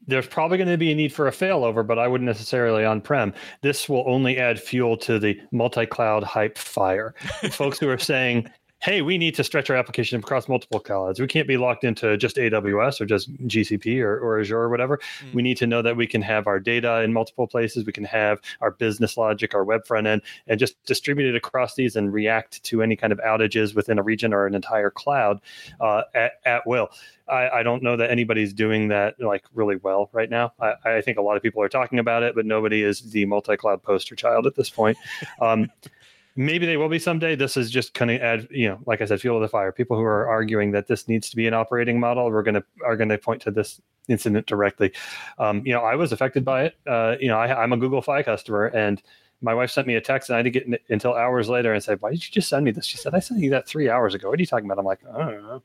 there's 0.07 0.27
probably 0.27 0.57
going 0.57 0.69
to 0.69 0.77
be 0.77 0.91
a 0.91 0.95
need 0.95 1.13
for 1.13 1.27
a 1.27 1.31
failover, 1.31 1.85
but 1.85 1.99
I 1.99 2.07
wouldn't 2.07 2.25
necessarily 2.25 2.83
on 2.83 3.01
prem. 3.01 3.33
This 3.61 3.87
will 3.87 4.03
only 4.07 4.37
add 4.37 4.59
fuel 4.59 4.97
to 4.97 5.19
the 5.19 5.39
multi 5.51 5.85
cloud 5.85 6.23
hype 6.23 6.57
fire. 6.57 7.13
Folks 7.51 7.79
who 7.79 7.89
are 7.89 7.99
saying, 7.99 8.49
hey, 8.81 9.01
we 9.01 9.17
need 9.17 9.35
to 9.35 9.43
stretch 9.43 9.69
our 9.69 9.75
application 9.75 10.19
across 10.19 10.47
multiple 10.47 10.79
clouds. 10.79 11.19
We 11.19 11.27
can't 11.27 11.47
be 11.47 11.57
locked 11.57 11.83
into 11.83 12.15
just 12.17 12.37
AWS 12.37 13.01
or 13.01 13.05
just 13.05 13.31
GCP 13.47 14.01
or, 14.01 14.17
or 14.19 14.39
Azure 14.39 14.57
or 14.57 14.69
whatever. 14.69 14.99
Mm. 15.21 15.33
We 15.33 15.41
need 15.41 15.57
to 15.57 15.67
know 15.67 15.81
that 15.81 15.97
we 15.97 16.07
can 16.07 16.21
have 16.21 16.47
our 16.47 16.59
data 16.59 17.01
in 17.01 17.11
multiple 17.11 17.45
places. 17.45 17.85
We 17.85 17.91
can 17.91 18.05
have 18.05 18.39
our 18.61 18.71
business 18.71 19.17
logic, 19.17 19.53
our 19.53 19.65
web 19.65 19.85
front 19.85 20.07
end, 20.07 20.21
and 20.47 20.59
just 20.59 20.81
distribute 20.85 21.29
it 21.29 21.35
across 21.35 21.75
these 21.75 21.97
and 21.97 22.13
react 22.13 22.63
to 22.63 22.81
any 22.81 22.95
kind 22.95 23.11
of 23.11 23.19
outages 23.19 23.75
within 23.75 23.99
a 23.99 24.03
region 24.03 24.33
or 24.33 24.47
an 24.47 24.55
entire 24.55 24.89
cloud 24.89 25.41
uh, 25.81 26.03
at, 26.15 26.33
at 26.45 26.65
will. 26.65 26.89
I, 27.27 27.49
I, 27.59 27.63
don't 27.63 27.83
know 27.83 27.95
that 27.95 28.09
anybody's 28.09 28.53
doing 28.53 28.87
that 28.87 29.19
like 29.19 29.43
really 29.53 29.75
well 29.75 30.09
right 30.13 30.29
now. 30.29 30.53
I, 30.59 30.73
I, 30.83 31.01
think 31.01 31.19
a 31.19 31.21
lot 31.21 31.37
of 31.37 31.43
people 31.43 31.61
are 31.61 31.69
talking 31.69 31.99
about 31.99 32.23
it, 32.23 32.33
but 32.33 32.45
nobody 32.45 32.81
is 32.81 33.01
the 33.11 33.25
multi-cloud 33.25 33.83
poster 33.83 34.15
child 34.15 34.47
at 34.47 34.55
this 34.55 34.69
point. 34.69 34.97
Um, 35.39 35.69
maybe 36.39 36.65
they 36.65 36.77
will 36.77 36.87
be 36.87 36.97
someday. 36.97 37.35
This 37.35 37.57
is 37.57 37.69
just 37.69 37.93
kind 37.93 38.09
of 38.09 38.21
add, 38.21 38.47
you 38.49 38.69
know, 38.69 38.79
like 38.85 39.01
I 39.01 39.05
said, 39.05 39.19
fuel 39.19 39.39
to 39.39 39.45
the 39.45 39.49
fire. 39.49 39.73
People 39.73 39.97
who 39.97 40.03
are 40.03 40.25
arguing 40.25 40.71
that 40.71 40.87
this 40.87 41.09
needs 41.09 41.29
to 41.31 41.35
be 41.35 41.47
an 41.47 41.53
operating 41.53 41.99
model, 41.99 42.31
we're 42.31 42.43
going 42.43 42.55
to 42.55 42.63
are 42.85 42.95
going 42.95 43.09
to 43.09 43.17
point 43.17 43.41
to 43.41 43.51
this 43.51 43.81
incident 44.07 44.47
directly. 44.47 44.93
Um, 45.37 45.61
you 45.65 45.73
know, 45.73 45.81
I 45.81 45.95
was 45.95 46.13
affected 46.13 46.45
by 46.45 46.63
it. 46.63 46.77
Uh, 46.87 47.17
you 47.19 47.27
know, 47.27 47.37
I, 47.37 47.61
I'm 47.61 47.73
a 47.73 47.77
Google 47.77 48.01
Fi 48.01 48.23
customer, 48.23 48.67
and 48.67 49.03
my 49.41 49.53
wife 49.53 49.69
sent 49.69 49.85
me 49.85 49.95
a 49.95 50.01
text, 50.01 50.29
and 50.29 50.37
I 50.37 50.41
didn't 50.41 50.71
get 50.71 50.81
until 50.87 51.13
hours 51.13 51.49
later 51.49 51.73
and 51.73 51.83
said, 51.83 52.01
"Why 52.01 52.11
did 52.11 52.25
you 52.25 52.31
just 52.31 52.47
send 52.47 52.63
me 52.63 52.71
this?" 52.71 52.85
She 52.85 52.95
said, 52.95 53.13
"I 53.13 53.19
sent 53.19 53.41
you 53.41 53.49
that 53.49 53.67
three 53.67 53.89
hours 53.89 54.15
ago. 54.15 54.29
What 54.29 54.39
are 54.39 54.41
you 54.41 54.47
talking 54.47 54.65
about?" 54.65 54.79
I'm 54.79 54.85
like, 54.85 55.01
"I 55.13 55.17
don't 55.17 55.43
know." 55.43 55.61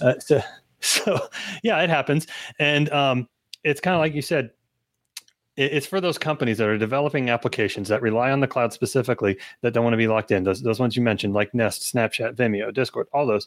Uh, 0.00 0.18
so, 0.20 0.40
so, 0.80 1.28
yeah, 1.62 1.82
it 1.82 1.90
happens, 1.90 2.26
and 2.58 2.90
um, 2.92 3.28
it's 3.62 3.80
kind 3.80 3.94
of 3.94 4.00
like 4.00 4.14
you 4.14 4.22
said 4.22 4.52
it's 5.56 5.86
for 5.86 6.00
those 6.00 6.18
companies 6.18 6.58
that 6.58 6.68
are 6.68 6.78
developing 6.78 7.30
applications 7.30 7.88
that 7.88 8.02
rely 8.02 8.30
on 8.30 8.40
the 8.40 8.46
cloud 8.46 8.72
specifically 8.72 9.38
that 9.60 9.72
don't 9.72 9.84
want 9.84 9.94
to 9.94 9.98
be 9.98 10.08
locked 10.08 10.30
in. 10.30 10.44
Those, 10.44 10.62
those 10.62 10.80
ones 10.80 10.96
you 10.96 11.02
mentioned, 11.02 11.34
like 11.34 11.54
Nest, 11.54 11.94
Snapchat, 11.94 12.34
Vimeo, 12.34 12.72
Discord, 12.74 13.06
all 13.12 13.26
those. 13.26 13.46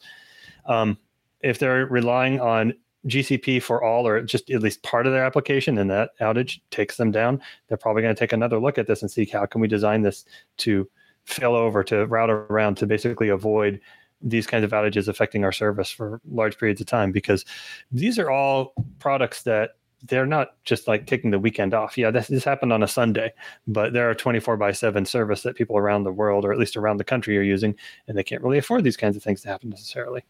Um, 0.66 0.98
if 1.40 1.58
they're 1.58 1.86
relying 1.86 2.40
on 2.40 2.74
GCP 3.06 3.62
for 3.62 3.82
all 3.82 4.06
or 4.06 4.22
just 4.22 4.50
at 4.50 4.62
least 4.62 4.82
part 4.82 5.06
of 5.06 5.12
their 5.12 5.24
application 5.24 5.78
and 5.78 5.90
that 5.90 6.10
outage 6.20 6.60
takes 6.70 6.96
them 6.96 7.10
down, 7.10 7.40
they're 7.68 7.78
probably 7.78 8.02
going 8.02 8.14
to 8.14 8.18
take 8.18 8.32
another 8.32 8.58
look 8.58 8.78
at 8.78 8.86
this 8.86 9.02
and 9.02 9.10
see 9.10 9.26
how 9.26 9.46
can 9.46 9.60
we 9.60 9.68
design 9.68 10.02
this 10.02 10.24
to 10.58 10.88
fail 11.24 11.54
over, 11.54 11.84
to 11.84 12.06
route 12.06 12.30
around, 12.30 12.76
to 12.76 12.86
basically 12.86 13.28
avoid 13.28 13.80
these 14.20 14.46
kinds 14.46 14.64
of 14.64 14.72
outages 14.72 15.08
affecting 15.08 15.44
our 15.44 15.52
service 15.52 15.90
for 15.90 16.20
large 16.30 16.58
periods 16.58 16.80
of 16.80 16.86
time 16.86 17.12
because 17.12 17.44
these 17.92 18.18
are 18.18 18.30
all 18.30 18.72
products 18.98 19.42
that 19.44 19.76
they're 20.04 20.26
not 20.26 20.54
just 20.64 20.86
like 20.86 21.06
taking 21.06 21.30
the 21.30 21.38
weekend 21.38 21.74
off. 21.74 21.98
Yeah, 21.98 22.10
this, 22.10 22.28
this 22.28 22.44
happened 22.44 22.72
on 22.72 22.82
a 22.82 22.88
Sunday, 22.88 23.32
but 23.66 23.92
there 23.92 24.08
are 24.08 24.14
24 24.14 24.56
by 24.56 24.72
7 24.72 25.04
service 25.04 25.42
that 25.42 25.56
people 25.56 25.76
around 25.76 26.04
the 26.04 26.12
world 26.12 26.44
or 26.44 26.52
at 26.52 26.58
least 26.58 26.76
around 26.76 26.98
the 26.98 27.04
country 27.04 27.36
are 27.36 27.42
using, 27.42 27.74
and 28.06 28.16
they 28.16 28.22
can't 28.22 28.42
really 28.42 28.58
afford 28.58 28.84
these 28.84 28.96
kinds 28.96 29.16
of 29.16 29.22
things 29.22 29.40
to 29.42 29.48
happen 29.48 29.70
necessarily. 29.70 30.24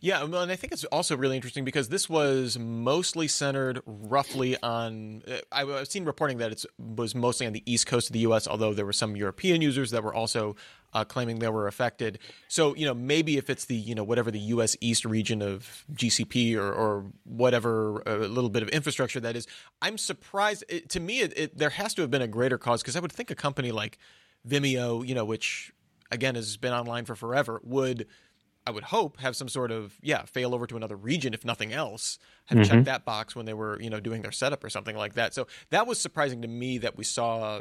Yeah, 0.00 0.24
well, 0.24 0.42
and 0.42 0.52
I 0.52 0.56
think 0.56 0.72
it's 0.72 0.84
also 0.84 1.16
really 1.16 1.36
interesting 1.36 1.64
because 1.64 1.88
this 1.88 2.08
was 2.08 2.58
mostly 2.58 3.28
centered 3.28 3.80
roughly 3.86 4.56
on. 4.62 5.22
Uh, 5.26 5.38
I've 5.50 5.88
seen 5.88 6.04
reporting 6.04 6.38
that 6.38 6.52
it 6.52 6.64
was 6.78 7.14
mostly 7.14 7.46
on 7.46 7.52
the 7.52 7.62
east 7.70 7.86
coast 7.86 8.08
of 8.08 8.12
the 8.14 8.20
U.S., 8.20 8.46
although 8.46 8.74
there 8.74 8.86
were 8.86 8.92
some 8.92 9.16
European 9.16 9.62
users 9.62 9.90
that 9.90 10.02
were 10.02 10.14
also 10.14 10.56
uh, 10.94 11.04
claiming 11.04 11.38
they 11.38 11.48
were 11.48 11.66
affected. 11.66 12.18
So, 12.48 12.74
you 12.74 12.86
know, 12.86 12.94
maybe 12.94 13.36
if 13.38 13.48
it's 13.48 13.64
the, 13.64 13.74
you 13.74 13.94
know, 13.94 14.04
whatever 14.04 14.30
the 14.30 14.38
U.S. 14.38 14.76
East 14.80 15.04
region 15.04 15.42
of 15.42 15.84
GCP 15.92 16.56
or, 16.56 16.72
or 16.72 17.06
whatever, 17.24 18.02
a 18.06 18.28
little 18.28 18.50
bit 18.50 18.62
of 18.62 18.68
infrastructure 18.68 19.20
that 19.20 19.36
is, 19.36 19.46
I'm 19.80 19.98
surprised. 19.98 20.64
It, 20.68 20.90
to 20.90 21.00
me, 21.00 21.20
it, 21.20 21.32
it, 21.36 21.58
there 21.58 21.70
has 21.70 21.94
to 21.94 22.02
have 22.02 22.10
been 22.10 22.22
a 22.22 22.28
greater 22.28 22.58
cause 22.58 22.82
because 22.82 22.96
I 22.96 23.00
would 23.00 23.12
think 23.12 23.30
a 23.30 23.34
company 23.34 23.72
like 23.72 23.98
Vimeo, 24.46 25.06
you 25.06 25.14
know, 25.14 25.24
which 25.24 25.72
again 26.10 26.34
has 26.34 26.56
been 26.56 26.72
online 26.72 27.04
for 27.04 27.14
forever, 27.14 27.60
would 27.64 28.06
I 28.66 28.70
would 28.70 28.84
hope 28.84 29.18
have 29.20 29.34
some 29.36 29.48
sort 29.48 29.70
of 29.70 29.98
yeah 30.02 30.24
fail 30.24 30.54
over 30.54 30.66
to 30.66 30.76
another 30.76 30.96
region 30.96 31.34
if 31.34 31.44
nothing 31.44 31.72
else 31.72 32.18
have 32.46 32.58
mm-hmm. 32.58 32.70
checked 32.70 32.84
that 32.86 33.04
box 33.04 33.34
when 33.34 33.46
they 33.46 33.54
were 33.54 33.80
you 33.80 33.90
know 33.90 34.00
doing 34.00 34.22
their 34.22 34.32
setup 34.32 34.62
or 34.62 34.70
something 34.70 34.96
like 34.96 35.14
that 35.14 35.34
so 35.34 35.46
that 35.70 35.86
was 35.86 36.00
surprising 36.00 36.42
to 36.42 36.48
me 36.48 36.78
that 36.78 36.96
we 36.96 37.04
saw 37.04 37.60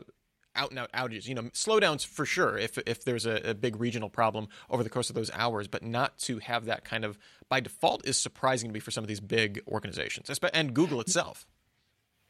out 0.55 0.69
and 0.69 0.79
out 0.79 0.91
outages 0.91 1.27
you 1.27 1.33
know 1.33 1.43
slowdowns 1.53 2.05
for 2.05 2.25
sure 2.25 2.57
if 2.57 2.77
if 2.85 3.03
there's 3.03 3.25
a, 3.25 3.49
a 3.49 3.53
big 3.53 3.79
regional 3.79 4.09
problem 4.09 4.47
over 4.69 4.83
the 4.83 4.89
course 4.89 5.09
of 5.09 5.15
those 5.15 5.31
hours 5.33 5.67
but 5.67 5.83
not 5.83 6.17
to 6.17 6.39
have 6.39 6.65
that 6.65 6.83
kind 6.83 7.03
of 7.03 7.17
by 7.49 7.59
default 7.59 8.05
is 8.05 8.17
surprising 8.17 8.69
to 8.69 8.73
me 8.73 8.79
for 8.79 8.91
some 8.91 9.03
of 9.03 9.07
these 9.07 9.21
big 9.21 9.61
organizations 9.67 10.29
and 10.53 10.73
Google 10.73 11.01
itself 11.01 11.47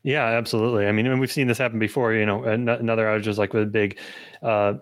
yeah, 0.04 0.26
absolutely. 0.26 0.88
I 0.88 0.92
mean, 0.92 1.06
and 1.06 1.20
we've 1.20 1.32
seen 1.32 1.46
this 1.46 1.60
happen 1.60 1.78
before. 1.78 2.14
You 2.14 2.26
know, 2.26 2.44
another 2.44 3.06
outages 3.06 3.38
like 3.38 3.54
with 3.54 3.64
a 3.64 3.68
big 3.68 4.00
uh, 4.42 4.76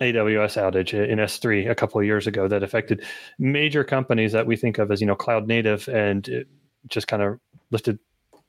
AWS 0.00 0.60
outage 0.60 0.92
in 0.92 1.18
S3 1.18 1.70
a 1.70 1.74
couple 1.74 2.00
of 2.00 2.06
years 2.06 2.26
ago 2.26 2.48
that 2.48 2.62
affected 2.62 3.04
major 3.38 3.84
companies 3.84 4.32
that 4.32 4.46
we 4.46 4.56
think 4.56 4.78
of 4.78 4.90
as 4.90 5.00
you 5.00 5.06
know 5.06 5.14
cloud 5.14 5.46
native, 5.46 5.88
and 5.88 6.44
just 6.88 7.06
kind 7.08 7.22
of 7.22 7.38
lifted 7.70 7.98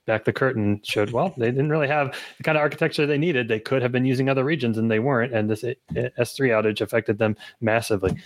back 0.06 0.24
the 0.24 0.32
curtain, 0.32 0.80
showed 0.84 1.10
well 1.10 1.34
they 1.36 1.50
didn't 1.50 1.70
really 1.70 1.88
have 1.88 2.16
the 2.38 2.44
kind 2.44 2.56
of 2.56 2.62
architecture 2.62 3.06
they 3.06 3.18
needed. 3.18 3.48
They 3.48 3.60
could 3.60 3.82
have 3.82 3.92
been 3.92 4.04
using 4.04 4.28
other 4.28 4.44
regions, 4.44 4.78
and 4.78 4.90
they 4.90 4.98
weren't. 4.98 5.34
And 5.34 5.50
this 5.50 5.64
uh, 5.64 5.74
S3 5.94 6.50
outage 6.50 6.80
affected 6.80 7.18
them 7.18 7.36
massively. 7.60 8.16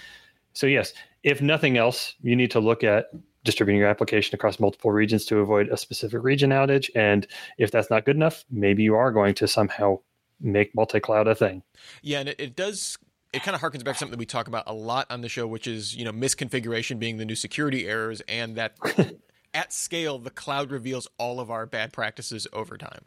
So 0.52 0.66
yes, 0.66 0.92
if 1.22 1.40
nothing 1.40 1.76
else, 1.76 2.14
you 2.22 2.36
need 2.36 2.50
to 2.52 2.60
look 2.60 2.84
at 2.84 3.06
distributing 3.44 3.78
your 3.78 3.88
application 3.88 4.34
across 4.34 4.60
multiple 4.60 4.90
regions 4.90 5.24
to 5.26 5.38
avoid 5.38 5.68
a 5.68 5.76
specific 5.76 6.22
region 6.22 6.50
outage. 6.50 6.90
And 6.94 7.26
if 7.58 7.70
that's 7.70 7.90
not 7.90 8.04
good 8.04 8.16
enough, 8.16 8.44
maybe 8.50 8.82
you 8.82 8.94
are 8.96 9.12
going 9.12 9.34
to 9.36 9.48
somehow 9.48 10.00
make 10.40 10.74
multi-cloud 10.74 11.28
a 11.28 11.34
thing. 11.34 11.62
Yeah, 12.02 12.20
and 12.20 12.28
it, 12.30 12.40
it 12.40 12.56
does 12.56 12.98
it 13.32 13.42
kind 13.42 13.54
of 13.54 13.60
harkens 13.60 13.84
back 13.84 13.94
to 13.94 13.98
something 13.98 14.12
that 14.12 14.18
we 14.18 14.26
talk 14.26 14.48
about 14.48 14.64
a 14.66 14.72
lot 14.72 15.06
on 15.10 15.20
the 15.20 15.28
show, 15.28 15.46
which 15.46 15.66
is 15.66 15.94
you 15.94 16.04
know 16.04 16.12
misconfiguration 16.12 16.98
being 16.98 17.16
the 17.16 17.24
new 17.24 17.34
security 17.34 17.88
errors, 17.88 18.22
and 18.28 18.56
that 18.56 18.76
at 19.54 19.72
scale 19.72 20.18
the 20.18 20.30
cloud 20.30 20.70
reveals 20.70 21.08
all 21.18 21.40
of 21.40 21.50
our 21.50 21.66
bad 21.66 21.92
practices 21.92 22.46
over 22.52 22.76
time. 22.76 23.04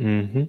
Mm-hmm. 0.00 0.44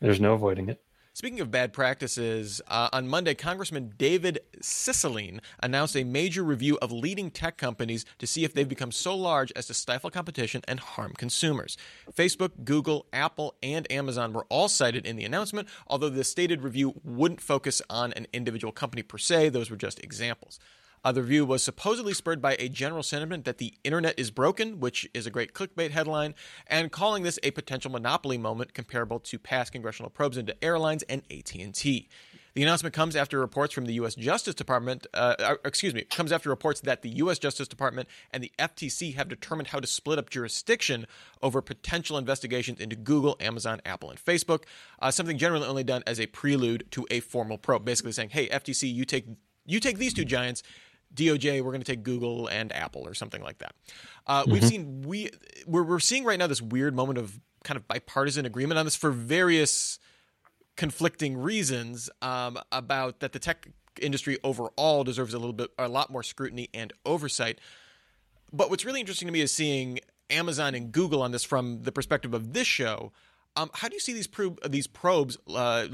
There's 0.00 0.20
no 0.20 0.34
avoiding 0.34 0.68
it. 0.68 0.82
Speaking 1.12 1.40
of 1.40 1.50
bad 1.50 1.72
practices, 1.72 2.62
uh, 2.68 2.88
on 2.92 3.08
Monday, 3.08 3.34
Congressman 3.34 3.92
David 3.98 4.38
Cicilline 4.62 5.40
announced 5.60 5.96
a 5.96 6.04
major 6.04 6.44
review 6.44 6.78
of 6.80 6.92
leading 6.92 7.32
tech 7.32 7.58
companies 7.58 8.04
to 8.18 8.28
see 8.28 8.44
if 8.44 8.54
they've 8.54 8.68
become 8.68 8.92
so 8.92 9.16
large 9.16 9.52
as 9.56 9.66
to 9.66 9.74
stifle 9.74 10.08
competition 10.08 10.62
and 10.68 10.78
harm 10.78 11.12
consumers. 11.18 11.76
Facebook, 12.12 12.64
Google, 12.64 13.06
Apple, 13.12 13.56
and 13.60 13.90
Amazon 13.90 14.32
were 14.32 14.46
all 14.48 14.68
cited 14.68 15.04
in 15.04 15.16
the 15.16 15.24
announcement, 15.24 15.68
although 15.88 16.10
the 16.10 16.22
stated 16.22 16.62
review 16.62 16.94
wouldn't 17.02 17.40
focus 17.40 17.82
on 17.90 18.12
an 18.12 18.28
individual 18.32 18.72
company 18.72 19.02
per 19.02 19.18
se, 19.18 19.48
those 19.48 19.68
were 19.68 19.76
just 19.76 19.98
examples. 20.04 20.60
Uh, 21.04 21.12
the 21.12 21.22
review 21.22 21.46
was 21.46 21.62
supposedly 21.62 22.12
spurred 22.12 22.42
by 22.42 22.56
a 22.58 22.68
general 22.68 23.02
sentiment 23.02 23.44
that 23.44 23.58
the 23.58 23.74
internet 23.84 24.18
is 24.18 24.30
broken, 24.30 24.80
which 24.80 25.08
is 25.14 25.26
a 25.26 25.30
great 25.30 25.54
clickbait 25.54 25.90
headline, 25.90 26.34
and 26.66 26.92
calling 26.92 27.22
this 27.22 27.38
a 27.42 27.50
potential 27.52 27.90
monopoly 27.90 28.36
moment 28.36 28.74
comparable 28.74 29.18
to 29.18 29.38
past 29.38 29.72
congressional 29.72 30.10
probes 30.10 30.36
into 30.36 30.62
airlines 30.62 31.02
and 31.04 31.22
AT&T. 31.30 32.08
The 32.54 32.62
announcement 32.62 32.94
comes 32.94 33.14
after 33.14 33.38
reports 33.38 33.72
from 33.72 33.86
the 33.86 33.92
U.S. 33.94 34.16
Justice 34.16 34.56
Department, 34.56 35.06
uh, 35.14 35.36
uh, 35.38 35.54
excuse 35.64 35.94
me, 35.94 36.02
comes 36.02 36.32
after 36.32 36.50
reports 36.50 36.80
that 36.80 37.02
the 37.02 37.10
U.S. 37.10 37.38
Justice 37.38 37.68
Department 37.68 38.08
and 38.32 38.42
the 38.42 38.52
FTC 38.58 39.14
have 39.14 39.28
determined 39.28 39.68
how 39.68 39.78
to 39.78 39.86
split 39.86 40.18
up 40.18 40.30
jurisdiction 40.30 41.06
over 41.42 41.62
potential 41.62 42.18
investigations 42.18 42.80
into 42.80 42.96
Google, 42.96 43.36
Amazon, 43.40 43.80
Apple, 43.86 44.10
and 44.10 44.22
Facebook. 44.22 44.64
Uh, 45.00 45.12
something 45.12 45.38
generally 45.38 45.66
only 45.66 45.84
done 45.84 46.02
as 46.08 46.18
a 46.18 46.26
prelude 46.26 46.86
to 46.90 47.06
a 47.10 47.20
formal 47.20 47.56
probe, 47.56 47.84
basically 47.84 48.12
saying, 48.12 48.30
"Hey, 48.30 48.48
FTC, 48.48 48.92
you 48.92 49.04
take 49.04 49.26
you 49.64 49.78
take 49.78 49.98
these 49.98 50.14
two 50.14 50.24
giants, 50.24 50.62
DOJ, 51.14 51.62
we're 51.62 51.72
going 51.72 51.82
to 51.82 51.92
take 51.92 52.02
Google 52.02 52.46
and 52.46 52.72
Apple 52.72 53.06
or 53.06 53.14
something 53.14 53.42
like 53.42 53.58
that. 53.58 53.74
Uh, 54.26 54.42
mm-hmm. 54.42 54.52
We've 54.52 54.64
seen 54.64 55.02
we 55.02 55.30
we're, 55.66 55.82
we're 55.82 56.00
seeing 56.00 56.24
right 56.24 56.38
now 56.38 56.46
this 56.46 56.62
weird 56.62 56.94
moment 56.94 57.18
of 57.18 57.38
kind 57.64 57.76
of 57.76 57.86
bipartisan 57.86 58.46
agreement 58.46 58.78
on 58.78 58.86
this 58.86 58.96
for 58.96 59.10
various 59.10 59.98
conflicting 60.76 61.36
reasons 61.36 62.08
um, 62.22 62.58
about 62.72 63.20
that 63.20 63.32
the 63.32 63.38
tech 63.38 63.68
industry 64.00 64.38
overall 64.42 65.04
deserves 65.04 65.34
a 65.34 65.38
little 65.38 65.52
bit 65.52 65.70
a 65.78 65.88
lot 65.88 66.10
more 66.10 66.22
scrutiny 66.22 66.68
and 66.72 66.92
oversight. 67.04 67.58
But 68.52 68.70
what's 68.70 68.84
really 68.84 69.00
interesting 69.00 69.26
to 69.26 69.32
me 69.32 69.40
is 69.40 69.52
seeing 69.52 70.00
Amazon 70.30 70.74
and 70.74 70.92
Google 70.92 71.22
on 71.22 71.32
this 71.32 71.44
from 71.44 71.82
the 71.82 71.92
perspective 71.92 72.34
of 72.34 72.52
this 72.52 72.66
show 72.66 73.12
um, 73.56 73.70
how 73.74 73.88
do 73.88 73.94
you 73.94 74.00
see 74.00 74.12
these 74.12 74.28
these 74.68 74.86
probes, 74.86 75.36
uh, 75.54 75.86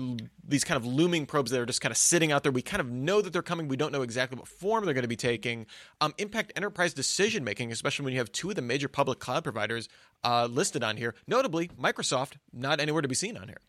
these 0.46 0.64
kind 0.64 0.76
of 0.76 0.86
looming 0.86 1.26
probes 1.26 1.50
that 1.50 1.60
are 1.60 1.66
just 1.66 1.80
kind 1.80 1.90
of 1.90 1.96
sitting 1.96 2.30
out 2.30 2.42
there? 2.42 2.52
We 2.52 2.62
kind 2.62 2.80
of 2.80 2.90
know 2.90 3.20
that 3.20 3.32
they're 3.32 3.42
coming. 3.42 3.68
We 3.68 3.76
don't 3.76 3.92
know 3.92 4.02
exactly 4.02 4.38
what 4.38 4.46
form 4.46 4.84
they're 4.84 4.94
going 4.94 5.02
to 5.02 5.08
be 5.08 5.16
taking. 5.16 5.66
Um, 6.00 6.14
impact 6.18 6.52
enterprise 6.56 6.92
decision 6.92 7.44
making, 7.44 7.72
especially 7.72 8.04
when 8.04 8.12
you 8.12 8.18
have 8.18 8.30
two 8.32 8.50
of 8.50 8.56
the 8.56 8.62
major 8.62 8.88
public 8.88 9.18
cloud 9.18 9.42
providers 9.42 9.88
uh, 10.22 10.46
listed 10.50 10.84
on 10.84 10.96
here. 10.96 11.14
Notably, 11.26 11.68
Microsoft 11.68 12.34
not 12.52 12.80
anywhere 12.80 13.02
to 13.02 13.08
be 13.08 13.14
seen 13.14 13.36
on 13.36 13.48
here. 13.48 13.60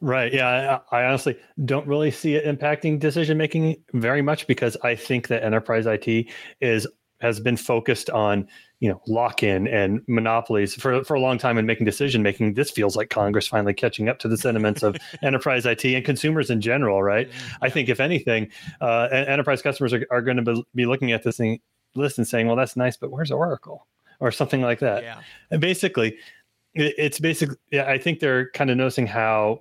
Right. 0.00 0.32
Yeah. 0.32 0.80
I, 0.90 1.00
I, 1.00 1.04
honestly 1.06 1.36
don't 1.64 1.86
really 1.86 2.10
see 2.10 2.34
it 2.34 2.44
impacting 2.44 2.98
decision 2.98 3.38
making 3.38 3.76
very 3.92 4.22
much 4.22 4.46
because 4.46 4.76
I 4.82 4.94
think 4.94 5.28
that 5.28 5.44
enterprise 5.44 5.86
IT 5.86 6.26
is 6.60 6.86
has 7.22 7.38
been 7.38 7.56
focused 7.56 8.10
on 8.10 8.46
you 8.80 8.90
know 8.90 9.00
lock 9.06 9.44
in 9.44 9.68
and 9.68 10.02
monopolies 10.08 10.74
for 10.74 11.04
for 11.04 11.14
a 11.14 11.20
long 11.20 11.38
time 11.38 11.56
in 11.56 11.64
making 11.64 11.86
decision 11.86 12.20
making 12.20 12.54
this 12.54 12.68
feels 12.68 12.96
like 12.96 13.10
congress 13.10 13.46
finally 13.46 13.72
catching 13.72 14.08
up 14.08 14.18
to 14.18 14.26
the 14.26 14.36
sentiments 14.36 14.82
of 14.82 14.96
enterprise 15.22 15.64
it 15.64 15.84
and 15.84 16.04
consumers 16.04 16.50
in 16.50 16.60
general 16.60 17.00
right 17.00 17.28
yeah. 17.28 17.56
i 17.62 17.70
think 17.70 17.88
if 17.88 18.00
anything 18.00 18.50
uh, 18.80 19.08
enterprise 19.12 19.62
customers 19.62 19.92
are, 19.92 20.04
are 20.10 20.20
going 20.20 20.36
to 20.36 20.64
be 20.74 20.84
looking 20.84 21.12
at 21.12 21.22
this 21.22 21.36
thing, 21.36 21.60
list 21.94 22.18
and 22.18 22.26
saying 22.26 22.48
well 22.48 22.56
that's 22.56 22.76
nice 22.76 22.96
but 22.96 23.12
where's 23.12 23.30
oracle 23.30 23.86
or 24.18 24.32
something 24.32 24.60
like 24.60 24.80
that 24.80 25.04
yeah. 25.04 25.20
and 25.52 25.60
basically 25.60 26.18
it's 26.74 27.20
basically 27.20 27.56
yeah, 27.70 27.84
i 27.84 27.96
think 27.96 28.18
they're 28.18 28.50
kind 28.50 28.68
of 28.68 28.76
noticing 28.76 29.06
how 29.06 29.60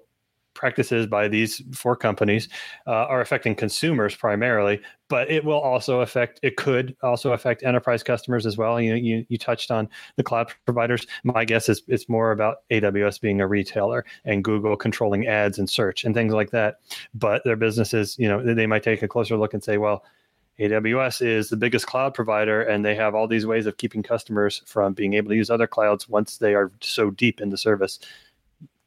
practices 0.53 1.07
by 1.07 1.27
these 1.27 1.61
four 1.73 1.95
companies 1.95 2.49
uh, 2.87 2.91
are 2.91 3.21
affecting 3.21 3.55
consumers 3.55 4.15
primarily, 4.15 4.81
but 5.09 5.29
it 5.29 5.43
will 5.43 5.59
also 5.59 6.01
affect. 6.01 6.39
It 6.43 6.57
could 6.57 6.95
also 7.01 7.33
affect 7.33 7.63
enterprise 7.63 8.03
customers 8.03 8.45
as 8.45 8.57
well. 8.57 8.79
You 8.79 8.95
you, 8.95 9.25
you 9.29 9.37
touched 9.37 9.71
on 9.71 9.89
the 10.17 10.23
cloud 10.23 10.51
providers. 10.65 11.07
My 11.23 11.45
guess 11.45 11.69
is 11.69 11.83
it's 11.87 12.09
more 12.09 12.31
about 12.31 12.57
AWS 12.69 13.21
being 13.21 13.41
a 13.41 13.47
retailer 13.47 14.05
and 14.25 14.43
Google 14.43 14.75
controlling 14.75 15.27
ads 15.27 15.57
and 15.57 15.69
search 15.69 16.03
and 16.03 16.13
things 16.13 16.33
like 16.33 16.51
that. 16.51 16.75
But 17.13 17.43
their 17.43 17.55
businesses, 17.55 18.17
you 18.19 18.27
know, 18.27 18.53
they 18.53 18.67
might 18.67 18.83
take 18.83 19.01
a 19.01 19.07
closer 19.07 19.37
look 19.37 19.53
and 19.53 19.63
say, 19.63 19.77
well. 19.77 20.03
AWS 20.59 21.25
is 21.25 21.49
the 21.49 21.57
biggest 21.57 21.87
cloud 21.87 22.13
provider, 22.13 22.61
and 22.61 22.85
they 22.85 22.93
have 22.93 23.15
all 23.15 23.27
these 23.27 23.47
ways 23.47 23.65
of 23.65 23.77
keeping 23.77 24.03
customers 24.03 24.61
from 24.67 24.93
being 24.93 25.13
able 25.15 25.29
to 25.29 25.35
use 25.35 25.49
other 25.49 25.65
clouds 25.65 26.07
once 26.07 26.37
they 26.37 26.53
are 26.53 26.71
so 26.81 27.09
deep 27.09 27.41
in 27.41 27.49
the 27.49 27.57
service 27.57 27.99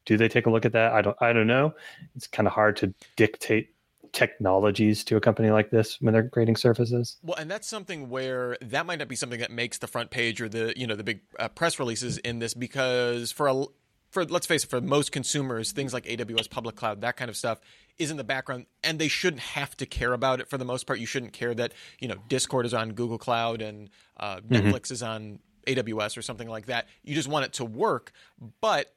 do 0.06 0.16
they 0.16 0.28
take 0.28 0.46
a 0.46 0.50
look 0.50 0.64
at 0.64 0.72
that? 0.72 0.92
I 0.92 1.02
don't 1.02 1.16
I 1.20 1.32
don't 1.32 1.46
know. 1.46 1.74
It's 2.16 2.26
kind 2.26 2.46
of 2.46 2.52
hard 2.52 2.76
to 2.78 2.94
dictate 3.16 3.74
technologies 4.14 5.02
to 5.04 5.16
a 5.16 5.20
company 5.20 5.50
like 5.50 5.70
this 5.70 6.00
when 6.00 6.14
they're 6.14 6.28
creating 6.28 6.56
services. 6.56 7.18
Well, 7.22 7.36
and 7.36 7.50
that's 7.50 7.66
something 7.66 8.08
where 8.08 8.56
that 8.62 8.86
might 8.86 9.00
not 9.00 9.08
be 9.08 9.16
something 9.16 9.40
that 9.40 9.50
makes 9.50 9.78
the 9.78 9.88
front 9.88 10.10
page 10.10 10.40
or 10.40 10.48
the 10.48 10.72
you 10.76 10.86
know 10.86 10.96
the 10.96 11.04
big 11.04 11.20
uh, 11.38 11.48
press 11.48 11.78
releases 11.78 12.18
in 12.18 12.38
this 12.38 12.54
because 12.54 13.32
for 13.32 13.48
a 13.48 13.64
for 14.10 14.24
let's 14.24 14.46
face 14.46 14.64
it, 14.64 14.70
for 14.70 14.80
most 14.80 15.12
consumers, 15.12 15.72
things 15.72 15.92
like 15.92 16.04
AWS 16.04 16.48
public 16.48 16.76
cloud, 16.76 17.02
that 17.02 17.16
kind 17.16 17.28
of 17.28 17.36
stuff 17.36 17.60
is 17.98 18.10
in 18.10 18.16
the 18.16 18.24
background, 18.24 18.66
and 18.82 18.98
they 18.98 19.08
shouldn't 19.08 19.42
have 19.42 19.76
to 19.76 19.86
care 19.86 20.12
about 20.12 20.40
it 20.40 20.48
for 20.48 20.56
the 20.56 20.64
most 20.64 20.86
part. 20.86 21.00
You 21.00 21.06
shouldn't 21.06 21.32
care 21.32 21.52
that 21.54 21.74
you 21.98 22.08
know 22.08 22.16
Discord 22.28 22.64
is 22.64 22.72
on 22.72 22.92
Google 22.92 23.18
Cloud 23.18 23.60
and 23.60 23.90
uh, 24.16 24.36
mm-hmm. 24.36 24.54
Netflix 24.54 24.82
mm-hmm. 24.82 24.94
is 24.94 25.02
on 25.02 25.38
AWS 25.66 26.16
or 26.16 26.22
something 26.22 26.48
like 26.48 26.66
that. 26.66 26.86
You 27.02 27.14
just 27.14 27.28
want 27.28 27.46
it 27.46 27.54
to 27.54 27.64
work, 27.64 28.12
but 28.60 28.93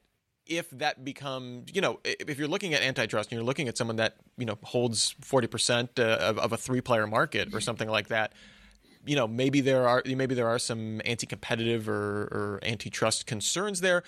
if 0.48 0.70
that 0.70 1.04
becomes, 1.04 1.70
you 1.74 1.80
know, 1.80 2.00
if 2.04 2.38
you're 2.38 2.48
looking 2.48 2.74
at 2.74 2.82
antitrust 2.82 3.30
and 3.30 3.36
you're 3.36 3.44
looking 3.44 3.68
at 3.68 3.76
someone 3.76 3.96
that, 3.96 4.16
you 4.38 4.46
know, 4.46 4.58
holds 4.62 5.14
40% 5.22 5.98
uh, 5.98 6.02
of, 6.02 6.38
of 6.38 6.52
a 6.52 6.56
three 6.56 6.80
player 6.80 7.06
market 7.06 7.54
or 7.54 7.60
something 7.60 7.88
like 7.88 8.08
that, 8.08 8.32
you 9.04 9.14
know, 9.14 9.28
maybe 9.28 9.60
there 9.60 9.86
are 9.86 10.02
maybe 10.04 10.34
there 10.34 10.48
are 10.48 10.58
some 10.58 11.00
anti-competitive 11.04 11.88
or, 11.88 12.22
or 12.22 12.60
antitrust 12.62 13.26
concerns 13.26 13.80
there. 13.80 14.02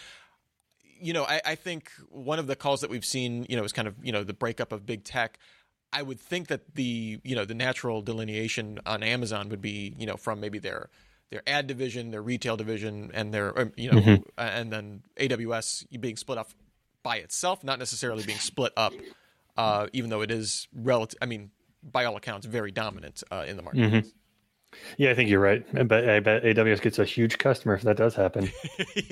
You 0.83 1.13
know, 1.13 1.25
I, 1.25 1.41
I 1.45 1.55
think 1.55 1.91
one 2.11 2.39
of 2.39 2.47
the 2.47 2.57
calls 2.57 2.81
that 2.83 2.91
we've 2.91 3.05
seen, 3.05 3.47
you 3.49 3.57
know, 3.57 3.65
is 3.65 3.73
kind 3.73 3.89
of 3.89 3.95
you 4.03 4.13
know 4.13 4.25
the 4.25 4.35
breakup 4.35 4.73
of 4.73 4.85
big 4.85 5.05
tech. 5.05 5.39
I 5.93 6.03
would 6.03 6.21
think 6.21 6.49
that 6.49 6.75
the 6.75 7.19
you 7.23 7.35
know 7.35 7.45
the 7.45 7.55
natural 7.55 8.03
delineation 8.03 8.79
on 8.85 9.03
Amazon 9.03 9.49
would 9.49 9.63
be 9.63 9.95
you 9.99 10.07
know 10.07 10.17
from 10.17 10.41
maybe 10.41 10.59
their 10.59 10.91
their 11.31 11.43
ad 11.47 11.67
division, 11.67 12.11
their 12.11 12.23
retail 12.23 12.57
division, 12.57 13.11
and 13.15 13.33
their 13.33 13.59
um, 13.59 13.73
you 13.77 13.91
know, 13.91 14.01
mm-hmm. 14.01 14.23
and 14.37 14.73
then 14.73 15.03
AWS 15.17 16.01
being 16.01 16.17
split 16.17 16.39
off 16.39 16.55
by 17.03 17.17
itself, 17.17 17.65
not 17.65 17.79
necessarily 17.79 18.25
being 18.25 18.39
split 18.39 18.73
up, 18.77 18.93
uh, 19.57 19.87
even 19.93 20.11
though 20.11 20.23
it 20.23 20.31
is 20.31 20.69
relative. 20.75 21.19
I 21.23 21.27
mean, 21.27 21.51
by 21.83 22.05
all 22.05 22.17
accounts, 22.17 22.47
very 22.47 22.73
dominant 22.73 23.23
uh, 23.31 23.45
in 23.47 23.57
the 23.57 23.63
market. 23.63 23.81
Mm-hmm. 23.81 24.09
Yeah, 24.99 25.11
I 25.11 25.15
think 25.15 25.29
you're 25.31 25.41
right. 25.41 25.65
I 25.75 25.83
bet, 25.83 26.09
I 26.09 26.21
bet 26.21 26.45
AWS 26.45 26.81
gets 26.81 26.99
a 26.99 27.05
huge 27.05 27.39
customer 27.39 27.75
if 27.75 27.83
that 27.83 27.97
does 27.97 28.15
happen. 28.15 28.51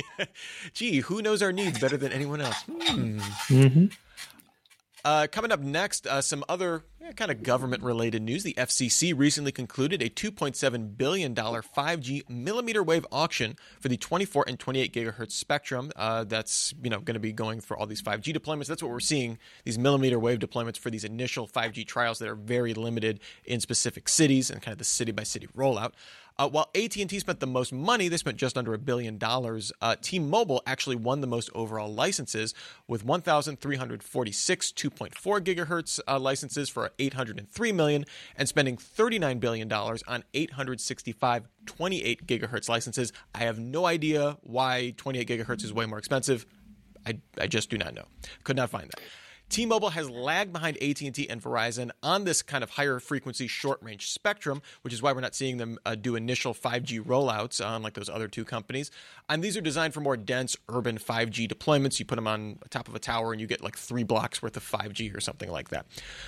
Gee, 0.72 1.00
who 1.00 1.20
knows 1.20 1.42
our 1.42 1.52
needs 1.52 1.80
better 1.80 1.96
than 1.96 2.12
anyone 2.12 2.40
else? 2.40 2.62
Hmm. 2.62 3.18
Mm-hmm. 3.18 3.86
Uh, 5.04 5.26
coming 5.30 5.52
up 5.52 5.60
next, 5.60 6.06
uh, 6.06 6.20
some 6.20 6.44
other 6.48 6.84
yeah, 7.00 7.12
kind 7.12 7.30
of 7.30 7.42
government 7.42 7.82
related 7.82 8.22
news. 8.22 8.42
The 8.42 8.54
FCC 8.54 9.16
recently 9.16 9.52
concluded 9.52 10.02
a 10.02 10.08
$2.7 10.08 10.96
billion 10.96 11.34
5G 11.34 12.28
millimeter 12.28 12.82
wave 12.82 13.06
auction 13.12 13.56
for 13.80 13.88
the 13.88 13.96
24 13.96 14.44
and 14.48 14.58
28 14.58 14.92
gigahertz 14.92 15.32
spectrum. 15.32 15.92
Uh, 15.94 16.24
that's 16.24 16.74
you 16.82 16.90
know 16.90 17.00
going 17.00 17.14
to 17.14 17.20
be 17.20 17.32
going 17.32 17.60
for 17.60 17.76
all 17.76 17.86
these 17.86 18.02
5G 18.02 18.36
deployments. 18.36 18.66
That's 18.66 18.82
what 18.82 18.90
we're 18.90 19.00
seeing 19.00 19.38
these 19.64 19.78
millimeter 19.78 20.18
wave 20.18 20.40
deployments 20.40 20.78
for 20.78 20.90
these 20.90 21.04
initial 21.04 21.46
5G 21.46 21.86
trials 21.86 22.18
that 22.18 22.28
are 22.28 22.34
very 22.34 22.74
limited 22.74 23.20
in 23.44 23.60
specific 23.60 24.08
cities 24.08 24.50
and 24.50 24.60
kind 24.60 24.72
of 24.72 24.78
the 24.78 24.84
city 24.84 25.12
by 25.12 25.22
city 25.22 25.46
rollout. 25.56 25.92
Uh, 26.38 26.48
while 26.48 26.70
AT&T 26.74 27.18
spent 27.18 27.40
the 27.40 27.46
most 27.46 27.72
money, 27.72 28.08
they 28.08 28.16
spent 28.16 28.36
just 28.36 28.56
under 28.56 28.72
a 28.72 28.78
billion 28.78 29.18
dollars. 29.18 29.72
Uh, 29.82 29.96
T-Mobile 30.00 30.62
actually 30.66 30.96
won 30.96 31.20
the 31.20 31.26
most 31.26 31.50
overall 31.54 31.92
licenses 31.92 32.54
with 32.86 33.04
1,346 33.04 34.72
2.4 34.72 35.40
gigahertz 35.40 36.00
uh, 36.06 36.18
licenses 36.18 36.68
for 36.68 36.92
803 36.98 37.72
million, 37.72 38.04
and 38.36 38.48
spending 38.48 38.76
39 38.76 39.38
billion 39.38 39.66
dollars 39.68 40.02
on 40.06 40.22
865 40.34 41.48
28 41.66 42.26
gigahertz 42.26 42.68
licenses. 42.68 43.12
I 43.34 43.38
have 43.38 43.58
no 43.58 43.86
idea 43.86 44.38
why 44.42 44.94
28 44.96 45.28
gigahertz 45.28 45.64
is 45.64 45.72
way 45.72 45.86
more 45.86 45.98
expensive. 45.98 46.46
I, 47.06 47.18
I 47.38 47.46
just 47.46 47.70
do 47.70 47.78
not 47.78 47.94
know. 47.94 48.04
Could 48.44 48.56
not 48.56 48.70
find 48.70 48.88
that. 48.90 49.00
T-Mobile 49.48 49.90
has 49.90 50.10
lagged 50.10 50.52
behind 50.52 50.76
AT&T 50.82 51.28
and 51.28 51.42
Verizon 51.42 51.90
on 52.02 52.24
this 52.24 52.42
kind 52.42 52.62
of 52.62 52.70
higher 52.70 53.00
frequency 53.00 53.46
short 53.46 53.82
range 53.82 54.10
spectrum, 54.10 54.60
which 54.82 54.92
is 54.92 55.00
why 55.00 55.12
we're 55.12 55.20
not 55.20 55.34
seeing 55.34 55.56
them 55.56 55.78
uh, 55.86 55.94
do 55.94 56.16
initial 56.16 56.52
5G 56.54 57.02
rollouts 57.02 57.60
unlike 57.64 57.94
those 57.94 58.08
other 58.08 58.28
two 58.28 58.44
companies. 58.44 58.90
And 59.28 59.42
these 59.42 59.56
are 59.56 59.62
designed 59.62 59.94
for 59.94 60.00
more 60.00 60.16
dense 60.16 60.56
urban 60.68 60.98
5G 60.98 61.50
deployments. 61.50 61.98
You 61.98 62.04
put 62.04 62.16
them 62.16 62.26
on 62.26 62.58
top 62.70 62.88
of 62.88 62.94
a 62.94 62.98
tower 62.98 63.32
and 63.32 63.40
you 63.40 63.46
get 63.46 63.62
like 63.62 63.76
three 63.76 64.04
blocks 64.04 64.42
worth 64.42 64.56
of 64.56 64.64
5G 64.64 65.16
or 65.16 65.20
something 65.20 65.50
like 65.50 65.70
that. 65.70 65.86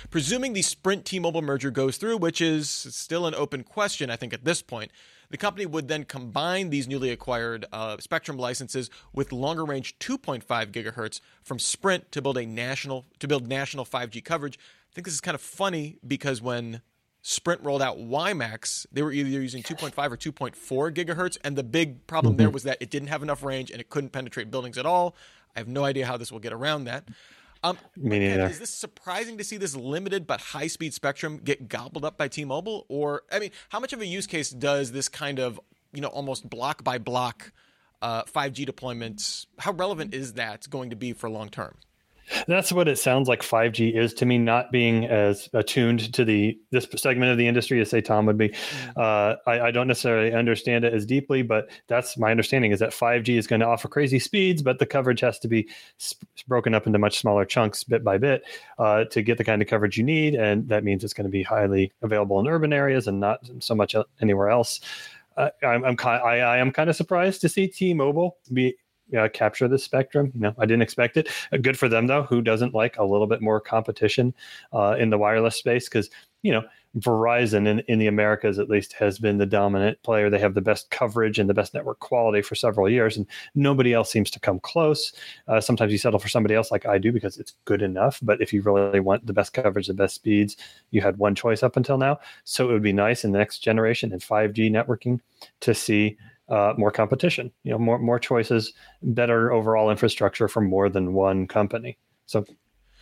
Presuming 0.09 0.53
the 0.53 0.61
Sprint 0.61 1.05
T-Mobile 1.05 1.41
merger 1.43 1.71
goes 1.71 1.97
through, 1.97 2.17
which 2.17 2.41
is 2.41 2.69
still 2.69 3.27
an 3.27 3.35
open 3.35 3.63
question, 3.63 4.09
I 4.09 4.15
think 4.15 4.33
at 4.33 4.45
this 4.45 4.61
point, 4.61 4.91
the 5.31 5.37
company 5.37 5.65
would 5.65 5.87
then 5.87 6.03
combine 6.03 6.69
these 6.69 6.87
newly 6.87 7.09
acquired 7.09 7.65
uh, 7.71 7.97
spectrum 7.99 8.37
licenses 8.37 8.89
with 9.13 9.31
longer 9.31 9.65
range 9.65 9.97
2.5 9.99 10.43
gigahertz 10.71 11.21
from 11.41 11.57
Sprint 11.57 12.11
to 12.11 12.21
build 12.21 12.37
a 12.37 12.45
national 12.45 13.05
to 13.19 13.27
build 13.27 13.47
national 13.47 13.85
5G 13.85 14.23
coverage. 14.23 14.59
I 14.59 14.93
think 14.93 15.05
this 15.05 15.13
is 15.13 15.21
kind 15.21 15.35
of 15.35 15.41
funny 15.41 15.97
because 16.05 16.41
when 16.41 16.81
Sprint 17.21 17.61
rolled 17.63 17.81
out 17.81 17.97
WiMAX, 17.97 18.87
they 18.91 19.01
were 19.01 19.11
either 19.11 19.29
using 19.29 19.63
2.5 19.63 20.11
or 20.11 20.17
2.4 20.17 20.93
gigahertz, 20.93 21.37
and 21.43 21.55
the 21.55 21.63
big 21.63 22.05
problem 22.07 22.33
mm-hmm. 22.33 22.39
there 22.39 22.49
was 22.49 22.63
that 22.63 22.77
it 22.81 22.89
didn't 22.89 23.09
have 23.09 23.23
enough 23.23 23.43
range 23.43 23.71
and 23.71 23.79
it 23.79 23.89
couldn't 23.89 24.09
penetrate 24.09 24.51
buildings 24.51 24.77
at 24.77 24.85
all. 24.85 25.15
I 25.55 25.59
have 25.59 25.67
no 25.67 25.83
idea 25.85 26.05
how 26.05 26.17
this 26.17 26.31
will 26.31 26.39
get 26.39 26.53
around 26.53 26.85
that. 26.85 27.07
Um, 27.63 27.77
Me 27.95 28.19
neither. 28.19 28.47
Is 28.47 28.59
this 28.59 28.69
surprising 28.71 29.37
to 29.37 29.43
see 29.43 29.57
this 29.57 29.75
limited 29.75 30.25
but 30.25 30.41
high 30.41 30.67
speed 30.67 30.93
spectrum 30.93 31.39
get 31.43 31.67
gobbled 31.67 32.03
up 32.03 32.17
by 32.17 32.27
T-Mobile? 32.27 32.85
Or 32.89 33.23
I 33.31 33.39
mean, 33.39 33.51
how 33.69 33.79
much 33.79 33.93
of 33.93 34.01
a 34.01 34.05
use 34.05 34.27
case 34.27 34.49
does 34.49 34.91
this 34.91 35.07
kind 35.09 35.39
of 35.39 35.59
you 35.93 36.01
know 36.01 36.07
almost 36.07 36.49
block 36.49 36.83
by 36.83 36.97
block 36.97 37.51
uh, 38.01 38.23
5G 38.23 38.67
deployments? 38.67 39.45
How 39.59 39.73
relevant 39.73 40.13
is 40.13 40.33
that 40.33 40.69
going 40.69 40.89
to 40.89 40.95
be 40.95 41.13
for 41.13 41.29
long 41.29 41.49
term? 41.49 41.75
That's 42.47 42.71
what 42.71 42.87
it 42.87 42.97
sounds 42.97 43.27
like 43.27 43.41
5G 43.41 43.95
is 43.95 44.13
to 44.15 44.25
me, 44.25 44.37
not 44.37 44.71
being 44.71 45.05
as 45.05 45.49
attuned 45.53 46.13
to 46.13 46.25
the 46.25 46.59
this 46.71 46.87
segment 46.95 47.31
of 47.31 47.37
the 47.37 47.47
industry 47.47 47.79
as 47.81 47.89
say 47.89 48.01
Tom 48.01 48.25
would 48.25 48.37
be. 48.37 48.49
Mm. 48.49 48.97
Uh, 48.97 49.35
I, 49.47 49.61
I, 49.67 49.71
don't 49.71 49.87
necessarily 49.87 50.33
understand 50.33 50.85
it 50.85 50.93
as 50.93 51.05
deeply, 51.05 51.41
but 51.41 51.69
that's 51.87 52.17
my 52.17 52.31
understanding 52.31 52.71
is 52.71 52.79
that 52.79 52.91
5G 52.91 53.37
is 53.37 53.47
going 53.47 53.59
to 53.59 53.67
offer 53.67 53.87
crazy 53.87 54.19
speeds, 54.19 54.61
but 54.61 54.79
the 54.79 54.85
coverage 54.85 55.19
has 55.21 55.39
to 55.39 55.47
be 55.47 55.67
sp- 55.97 56.23
broken 56.47 56.73
up 56.73 56.87
into 56.87 56.99
much 56.99 57.19
smaller 57.19 57.45
chunks 57.45 57.83
bit 57.83 58.03
by 58.03 58.17
bit 58.17 58.43
uh, 58.79 59.05
to 59.05 59.21
get 59.21 59.37
the 59.37 59.43
kind 59.43 59.61
of 59.61 59.67
coverage 59.67 59.97
you 59.97 60.03
need, 60.03 60.35
and 60.35 60.67
that 60.69 60.83
means 60.83 61.03
it's 61.03 61.13
going 61.13 61.25
to 61.25 61.31
be 61.31 61.43
highly 61.43 61.91
available 62.01 62.39
in 62.39 62.47
urban 62.47 62.73
areas 62.73 63.07
and 63.07 63.19
not 63.19 63.39
so 63.59 63.75
much 63.75 63.95
anywhere 64.21 64.49
else. 64.49 64.79
Uh, 65.37 65.49
I'm, 65.63 65.83
I'm 65.85 65.95
I, 66.03 66.39
I 66.39 66.57
am 66.57 66.71
kind 66.71 66.89
of 66.89 66.95
surprised 66.95 67.41
to 67.41 67.49
see 67.49 67.67
T-Mobile 67.67 68.37
be 68.51 68.75
uh, 69.17 69.29
capture 69.29 69.67
the 69.67 69.79
spectrum. 69.79 70.31
You 70.33 70.41
know, 70.41 70.55
I 70.57 70.65
didn't 70.65 70.81
expect 70.81 71.17
it. 71.17 71.29
Uh, 71.51 71.57
good 71.57 71.77
for 71.77 71.89
them 71.89 72.07
though. 72.07 72.23
Who 72.23 72.41
doesn't 72.41 72.73
like 72.73 72.97
a 72.97 73.05
little 73.05 73.27
bit 73.27 73.41
more 73.41 73.59
competition 73.59 74.33
uh, 74.73 74.95
in 74.99 75.09
the 75.09 75.17
wireless 75.17 75.55
space? 75.55 75.87
Because 75.87 76.09
you 76.43 76.51
know, 76.51 76.63
Verizon 76.97 77.67
in, 77.67 77.79
in 77.87 77.99
the 77.99 78.07
Americas 78.07 78.59
at 78.59 78.69
least 78.69 78.93
has 78.93 79.17
been 79.17 79.37
the 79.37 79.45
dominant 79.45 80.01
player. 80.03 80.29
They 80.29 80.39
have 80.39 80.55
the 80.55 80.61
best 80.61 80.89
coverage 80.89 81.39
and 81.39 81.49
the 81.49 81.53
best 81.53 81.73
network 81.73 81.99
quality 81.99 82.41
for 82.41 82.55
several 82.55 82.89
years, 82.89 83.15
and 83.15 83.25
nobody 83.55 83.93
else 83.93 84.11
seems 84.11 84.29
to 84.31 84.39
come 84.39 84.59
close. 84.59 85.13
Uh, 85.47 85.61
sometimes 85.61 85.91
you 85.91 85.97
settle 85.97 86.19
for 86.19 86.27
somebody 86.27 86.55
else, 86.55 86.71
like 86.71 86.85
I 86.85 86.97
do, 86.97 87.11
because 87.11 87.37
it's 87.37 87.53
good 87.65 87.81
enough. 87.81 88.19
But 88.21 88.41
if 88.41 88.51
you 88.51 88.61
really 88.61 88.99
want 88.99 89.25
the 89.25 89.33
best 89.33 89.53
coverage, 89.53 89.87
the 89.87 89.93
best 89.93 90.15
speeds, 90.15 90.57
you 90.89 91.01
had 91.01 91.17
one 91.17 91.35
choice 91.35 91.63
up 91.63 91.77
until 91.77 91.97
now. 91.97 92.19
So 92.43 92.69
it 92.69 92.73
would 92.73 92.83
be 92.83 92.93
nice 92.93 93.23
in 93.23 93.31
the 93.31 93.39
next 93.39 93.59
generation 93.59 94.11
in 94.11 94.19
5G 94.19 94.69
networking 94.69 95.21
to 95.61 95.73
see 95.73 96.17
uh, 96.51 96.73
more 96.77 96.91
competition, 96.91 97.51
you 97.63 97.71
know, 97.71 97.79
more 97.79 97.97
more 97.97 98.19
choices, 98.19 98.73
better 99.01 99.51
overall 99.53 99.89
infrastructure 99.89 100.47
from 100.47 100.69
more 100.69 100.89
than 100.89 101.13
one 101.13 101.47
company. 101.47 101.97
So 102.25 102.45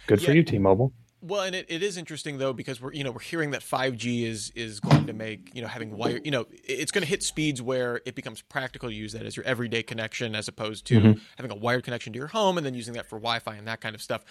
good 0.07 0.21
yeah. 0.21 0.27
for 0.27 0.33
you, 0.33 0.43
T-Mobile. 0.43 0.93
Well, 1.21 1.41
and 1.41 1.53
it, 1.53 1.65
it 1.67 1.83
is 1.83 1.97
interesting 1.97 2.37
though 2.37 2.53
because 2.53 2.79
we're 2.79 2.93
you 2.93 3.03
know 3.03 3.11
we're 3.11 3.19
hearing 3.19 3.51
that 3.51 3.61
5G 3.61 4.23
is 4.23 4.51
is 4.55 4.79
going 4.79 5.07
to 5.07 5.13
make 5.13 5.51
you 5.53 5.61
know 5.61 5.67
having 5.67 5.97
wire 5.97 6.21
you 6.23 6.31
know 6.31 6.45
it's 6.63 6.91
going 6.91 7.01
to 7.01 7.09
hit 7.09 7.23
speeds 7.23 7.61
where 7.61 7.99
it 8.05 8.15
becomes 8.15 8.41
practical 8.43 8.87
to 8.87 8.95
use 8.95 9.11
that 9.13 9.25
as 9.25 9.35
your 9.35 9.45
everyday 9.45 9.83
connection 9.83 10.33
as 10.33 10.47
opposed 10.47 10.85
to 10.85 10.99
mm-hmm. 10.99 11.19
having 11.35 11.51
a 11.51 11.55
wired 11.55 11.83
connection 11.83 12.13
to 12.13 12.19
your 12.19 12.27
home 12.27 12.57
and 12.57 12.65
then 12.65 12.73
using 12.73 12.93
that 12.93 13.07
for 13.07 13.17
Wi-Fi 13.17 13.55
and 13.55 13.67
that 13.67 13.81
kind 13.81 13.95
of 13.95 14.01
stuff. 14.01 14.23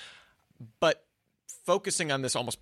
But 0.81 1.05
focusing 1.67 2.11
on 2.11 2.23
this 2.23 2.35
almost 2.35 2.59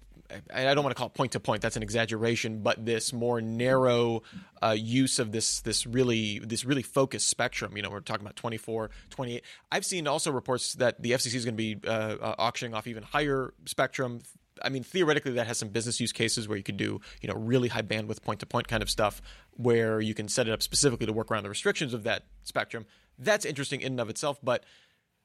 I 0.53 0.75
don't 0.75 0.85
want 0.85 0.95
to 0.95 0.99
call 0.99 1.09
it 1.09 1.15
point 1.15 1.33
to 1.33 1.41
point 1.41 1.63
that's 1.63 1.77
an 1.77 1.83
exaggeration 1.83 2.63
but 2.63 2.85
this 2.85 3.13
more 3.13 3.41
narrow 3.41 4.23
uh, 4.63 4.77
use 4.79 5.19
of 5.19 5.33
this 5.33 5.61
this 5.61 5.87
really 5.87 6.39
this 6.41 6.65
really 6.65 6.83
focused 6.83 7.29
spectrum 7.29 7.77
you 7.77 7.83
know 7.83 7.91
we're 7.91 8.01
talking 8.01 8.25
about 8.25 8.37
24 8.37 8.91
28 9.11 9.43
I've 9.73 9.85
seen 9.85 10.07
also 10.07 10.31
reports 10.31 10.75
that 10.75 11.03
the 11.03 11.13
FCC 11.13 11.35
is 11.35 11.45
going 11.45 11.57
to 11.57 11.77
be 11.77 11.79
uh, 11.87 11.91
uh, 11.91 12.35
auctioning 12.39 12.75
off 12.75 12.87
even 12.87 13.03
higher 13.03 13.55
spectrum 13.65 14.21
I 14.63 14.69
mean, 14.69 14.83
theoretically, 14.83 15.33
that 15.33 15.47
has 15.47 15.59
some 15.59 15.69
business 15.69 16.01
use 16.01 16.13
cases 16.13 16.49
where 16.49 16.57
you 16.57 16.65
could 16.65 16.77
do, 16.77 17.01
you 17.21 17.29
know, 17.29 17.35
really 17.35 17.69
high 17.69 17.83
bandwidth 17.83 18.23
point 18.23 18.41
to 18.41 18.47
point 18.47 18.69
kind 18.69 18.83
of 18.83 18.91
stuff 18.91 19.21
where 19.53 20.01
you 20.01 20.15
can 20.15 20.29
set 20.29 20.49
it 20.49 20.53
up 20.53 20.63
specifically 20.63 21.07
to 21.07 21.13
work 21.13 21.31
around 21.31 21.43
the 21.43 21.49
restrictions 21.49 21.95
of 21.95 22.05
that 22.05 22.25
spectrum. 22.43 22.87
That's 23.19 23.45
interesting 23.45 23.81
in 23.81 23.93
and 23.93 24.01
of 24.01 24.11
itself. 24.11 24.39
But 24.43 24.65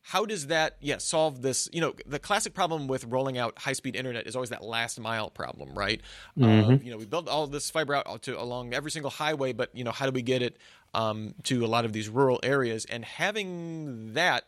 how 0.03 0.25
does 0.25 0.47
that 0.47 0.77
yeah 0.81 0.97
solve 0.97 1.41
this 1.41 1.69
you 1.71 1.81
know 1.81 1.93
the 2.05 2.19
classic 2.19 2.53
problem 2.53 2.87
with 2.87 3.05
rolling 3.05 3.37
out 3.37 3.57
high 3.59 3.73
speed 3.73 3.95
internet 3.95 4.25
is 4.25 4.35
always 4.35 4.49
that 4.49 4.63
last 4.63 4.99
mile 4.99 5.29
problem 5.29 5.73
right? 5.75 6.01
Mm-hmm. 6.37 6.71
uh, 6.71 6.77
you 6.83 6.91
know 6.91 6.97
we 6.97 7.05
built 7.05 7.27
all 7.27 7.47
this 7.47 7.69
fiber 7.69 7.95
out 7.95 8.21
to 8.23 8.39
along 8.39 8.73
every 8.73 8.91
single 8.91 9.11
highway 9.11 9.53
but 9.53 9.69
you 9.73 9.83
know 9.83 9.91
how 9.91 10.05
do 10.05 10.11
we 10.11 10.21
get 10.21 10.41
it 10.41 10.57
um, 10.93 11.33
to 11.43 11.65
a 11.65 11.67
lot 11.67 11.85
of 11.85 11.93
these 11.93 12.09
rural 12.09 12.39
areas? 12.43 12.85
And 12.85 13.05
having 13.05 14.13
that 14.13 14.45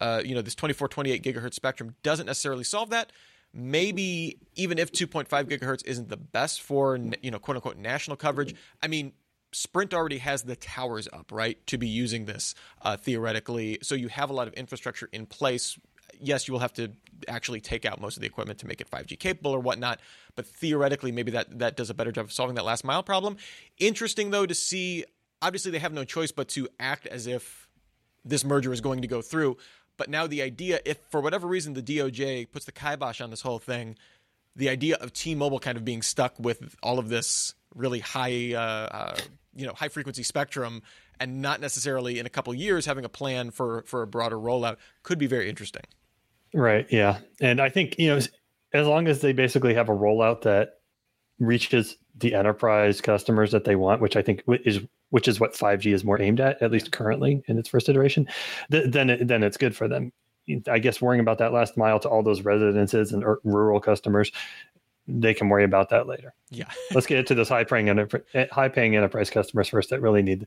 uh, 0.00 0.22
you 0.24 0.34
know 0.34 0.42
this 0.42 0.54
24 0.54 0.88
28 0.88 1.22
gigahertz 1.22 1.54
spectrum 1.54 1.94
doesn't 2.02 2.26
necessarily 2.26 2.64
solve 2.64 2.90
that. 2.90 3.12
Maybe 3.54 4.38
even 4.54 4.78
if 4.78 4.92
2.5 4.92 5.28
gigahertz 5.28 5.84
isn't 5.84 6.08
the 6.08 6.16
best 6.16 6.62
for 6.62 6.98
you 7.22 7.30
know 7.30 7.38
quote 7.38 7.56
unquote 7.56 7.76
national 7.76 8.16
coverage 8.16 8.54
i 8.82 8.86
mean 8.86 9.12
Sprint 9.52 9.94
already 9.94 10.18
has 10.18 10.42
the 10.42 10.56
towers 10.56 11.08
up, 11.12 11.30
right, 11.30 11.64
to 11.66 11.78
be 11.78 11.88
using 11.88 12.24
this 12.24 12.54
uh, 12.82 12.96
theoretically. 12.96 13.78
So 13.82 13.94
you 13.94 14.08
have 14.08 14.30
a 14.30 14.32
lot 14.32 14.48
of 14.48 14.54
infrastructure 14.54 15.08
in 15.12 15.26
place. 15.26 15.78
Yes, 16.18 16.48
you 16.48 16.52
will 16.52 16.60
have 16.60 16.72
to 16.74 16.92
actually 17.28 17.60
take 17.60 17.84
out 17.84 18.00
most 18.00 18.16
of 18.16 18.20
the 18.20 18.26
equipment 18.26 18.58
to 18.60 18.66
make 18.66 18.80
it 18.80 18.90
5G 18.90 19.18
capable 19.18 19.52
or 19.52 19.60
whatnot, 19.60 20.00
but 20.34 20.46
theoretically, 20.46 21.12
maybe 21.12 21.32
that, 21.32 21.58
that 21.58 21.76
does 21.76 21.90
a 21.90 21.94
better 21.94 22.12
job 22.12 22.26
of 22.26 22.32
solving 22.32 22.56
that 22.56 22.64
last 22.64 22.84
mile 22.84 23.02
problem. 23.02 23.36
Interesting, 23.78 24.30
though, 24.30 24.46
to 24.46 24.54
see 24.54 25.04
obviously 25.42 25.72
they 25.72 25.80
have 25.80 25.92
no 25.92 26.04
choice 26.04 26.32
but 26.32 26.48
to 26.48 26.68
act 26.80 27.06
as 27.06 27.26
if 27.26 27.68
this 28.24 28.44
merger 28.44 28.72
is 28.72 28.80
going 28.80 29.02
to 29.02 29.08
go 29.08 29.20
through. 29.20 29.58
But 29.96 30.08
now 30.08 30.26
the 30.26 30.40
idea, 30.42 30.80
if 30.84 30.98
for 31.10 31.20
whatever 31.20 31.46
reason 31.46 31.74
the 31.74 31.82
DOJ 31.82 32.50
puts 32.50 32.64
the 32.64 32.72
kibosh 32.72 33.20
on 33.20 33.30
this 33.30 33.42
whole 33.42 33.58
thing, 33.58 33.96
the 34.56 34.68
idea 34.68 34.96
of 34.96 35.12
T-Mobile 35.12 35.58
kind 35.58 35.76
of 35.76 35.84
being 35.84 36.02
stuck 36.02 36.38
with 36.38 36.76
all 36.82 36.98
of 36.98 37.08
this 37.08 37.54
really 37.74 38.00
high, 38.00 38.54
uh, 38.54 38.58
uh, 38.58 39.16
you 39.54 39.66
know, 39.66 39.72
high 39.74 39.88
frequency 39.88 40.22
spectrum, 40.22 40.82
and 41.20 41.42
not 41.42 41.60
necessarily 41.60 42.18
in 42.18 42.26
a 42.26 42.30
couple 42.30 42.54
years 42.54 42.86
having 42.86 43.04
a 43.04 43.08
plan 43.08 43.50
for 43.50 43.82
for 43.86 44.02
a 44.02 44.06
broader 44.06 44.36
rollout 44.36 44.76
could 45.02 45.18
be 45.18 45.26
very 45.26 45.48
interesting. 45.48 45.82
Right. 46.54 46.86
Yeah, 46.90 47.18
and 47.40 47.60
I 47.60 47.68
think 47.68 47.98
you 47.98 48.08
know, 48.08 48.20
as 48.72 48.86
long 48.86 49.08
as 49.08 49.20
they 49.20 49.32
basically 49.32 49.74
have 49.74 49.88
a 49.88 49.94
rollout 49.94 50.42
that 50.42 50.80
reaches 51.38 51.96
the 52.18 52.34
enterprise 52.34 53.00
customers 53.00 53.52
that 53.52 53.64
they 53.64 53.76
want, 53.76 54.00
which 54.00 54.16
I 54.16 54.22
think 54.22 54.42
is 54.46 54.80
which 55.10 55.28
is 55.28 55.38
what 55.38 55.52
5G 55.52 55.92
is 55.92 56.04
more 56.04 56.20
aimed 56.20 56.40
at, 56.40 56.62
at 56.62 56.70
least 56.70 56.90
currently 56.90 57.42
in 57.46 57.58
its 57.58 57.68
first 57.68 57.90
iteration, 57.90 58.26
th- 58.70 58.90
then 58.90 59.10
it, 59.10 59.28
then 59.28 59.42
it's 59.42 59.58
good 59.58 59.76
for 59.76 59.86
them. 59.86 60.10
I 60.66 60.78
guess 60.78 61.02
worrying 61.02 61.20
about 61.20 61.38
that 61.38 61.52
last 61.52 61.76
mile 61.76 62.00
to 62.00 62.08
all 62.08 62.22
those 62.22 62.40
residences 62.40 63.12
and 63.12 63.22
rural 63.44 63.78
customers, 63.78 64.32
they 65.06 65.34
can 65.34 65.50
worry 65.50 65.64
about 65.64 65.90
that 65.90 66.06
later. 66.06 66.34
Yeah. 66.52 66.68
Let's 66.94 67.06
get 67.06 67.26
to 67.28 67.34
those 67.34 67.48
high 67.48 67.64
paying 67.64 67.86
high 68.52 68.68
paying 68.68 68.94
enterprise 68.94 69.30
customers 69.30 69.68
first 69.68 69.90
that 69.90 70.00
really 70.00 70.22
need 70.22 70.46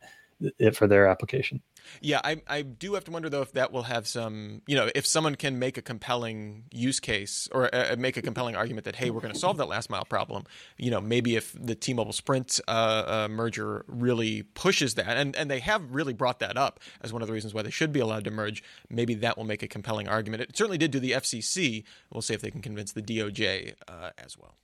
it 0.59 0.75
for 0.75 0.85
their 0.87 1.07
application. 1.07 1.61
Yeah, 2.01 2.21
I, 2.23 2.41
I 2.47 2.61
do 2.61 2.93
have 2.93 3.05
to 3.05 3.11
wonder 3.11 3.27
though 3.29 3.41
if 3.41 3.53
that 3.53 3.71
will 3.71 3.83
have 3.83 4.07
some, 4.07 4.61
you 4.67 4.75
know, 4.75 4.89
if 4.93 5.07
someone 5.07 5.35
can 5.35 5.57
make 5.57 5.77
a 5.77 5.81
compelling 5.81 6.65
use 6.71 6.99
case 6.99 7.47
or 7.51 7.73
uh, 7.73 7.95
make 7.97 8.17
a 8.17 8.21
compelling 8.21 8.55
argument 8.55 8.85
that 8.85 8.95
hey, 8.95 9.09
we're 9.09 9.21
going 9.21 9.33
to 9.33 9.39
solve 9.39 9.57
that 9.57 9.67
last 9.67 9.89
mile 9.89 10.05
problem. 10.05 10.43
You 10.77 10.91
know, 10.91 11.01
maybe 11.01 11.35
if 11.35 11.55
the 11.59 11.73
T-Mobile 11.73 12.13
Sprint 12.13 12.59
uh, 12.67 12.71
uh, 12.71 13.27
merger 13.31 13.83
really 13.87 14.43
pushes 14.43 14.93
that, 14.95 15.17
and 15.17 15.35
and 15.35 15.49
they 15.49 15.59
have 15.59 15.93
really 15.93 16.13
brought 16.13 16.39
that 16.39 16.55
up 16.55 16.79
as 17.01 17.11
one 17.11 17.23
of 17.23 17.27
the 17.27 17.33
reasons 17.33 17.53
why 17.53 17.63
they 17.63 17.71
should 17.71 17.91
be 17.91 17.99
allowed 17.99 18.25
to 18.25 18.31
merge. 18.31 18.63
Maybe 18.89 19.15
that 19.15 19.37
will 19.37 19.45
make 19.45 19.63
a 19.63 19.67
compelling 19.67 20.07
argument. 20.07 20.43
It 20.43 20.55
certainly 20.55 20.77
did 20.77 20.91
do 20.91 20.99
the 20.99 21.13
FCC. 21.13 21.83
We'll 22.11 22.21
see 22.21 22.35
if 22.35 22.41
they 22.41 22.51
can 22.51 22.61
convince 22.61 22.91
the 22.91 23.01
DOJ 23.01 23.73
uh, 23.87 24.11
as 24.19 24.37
well. 24.37 24.55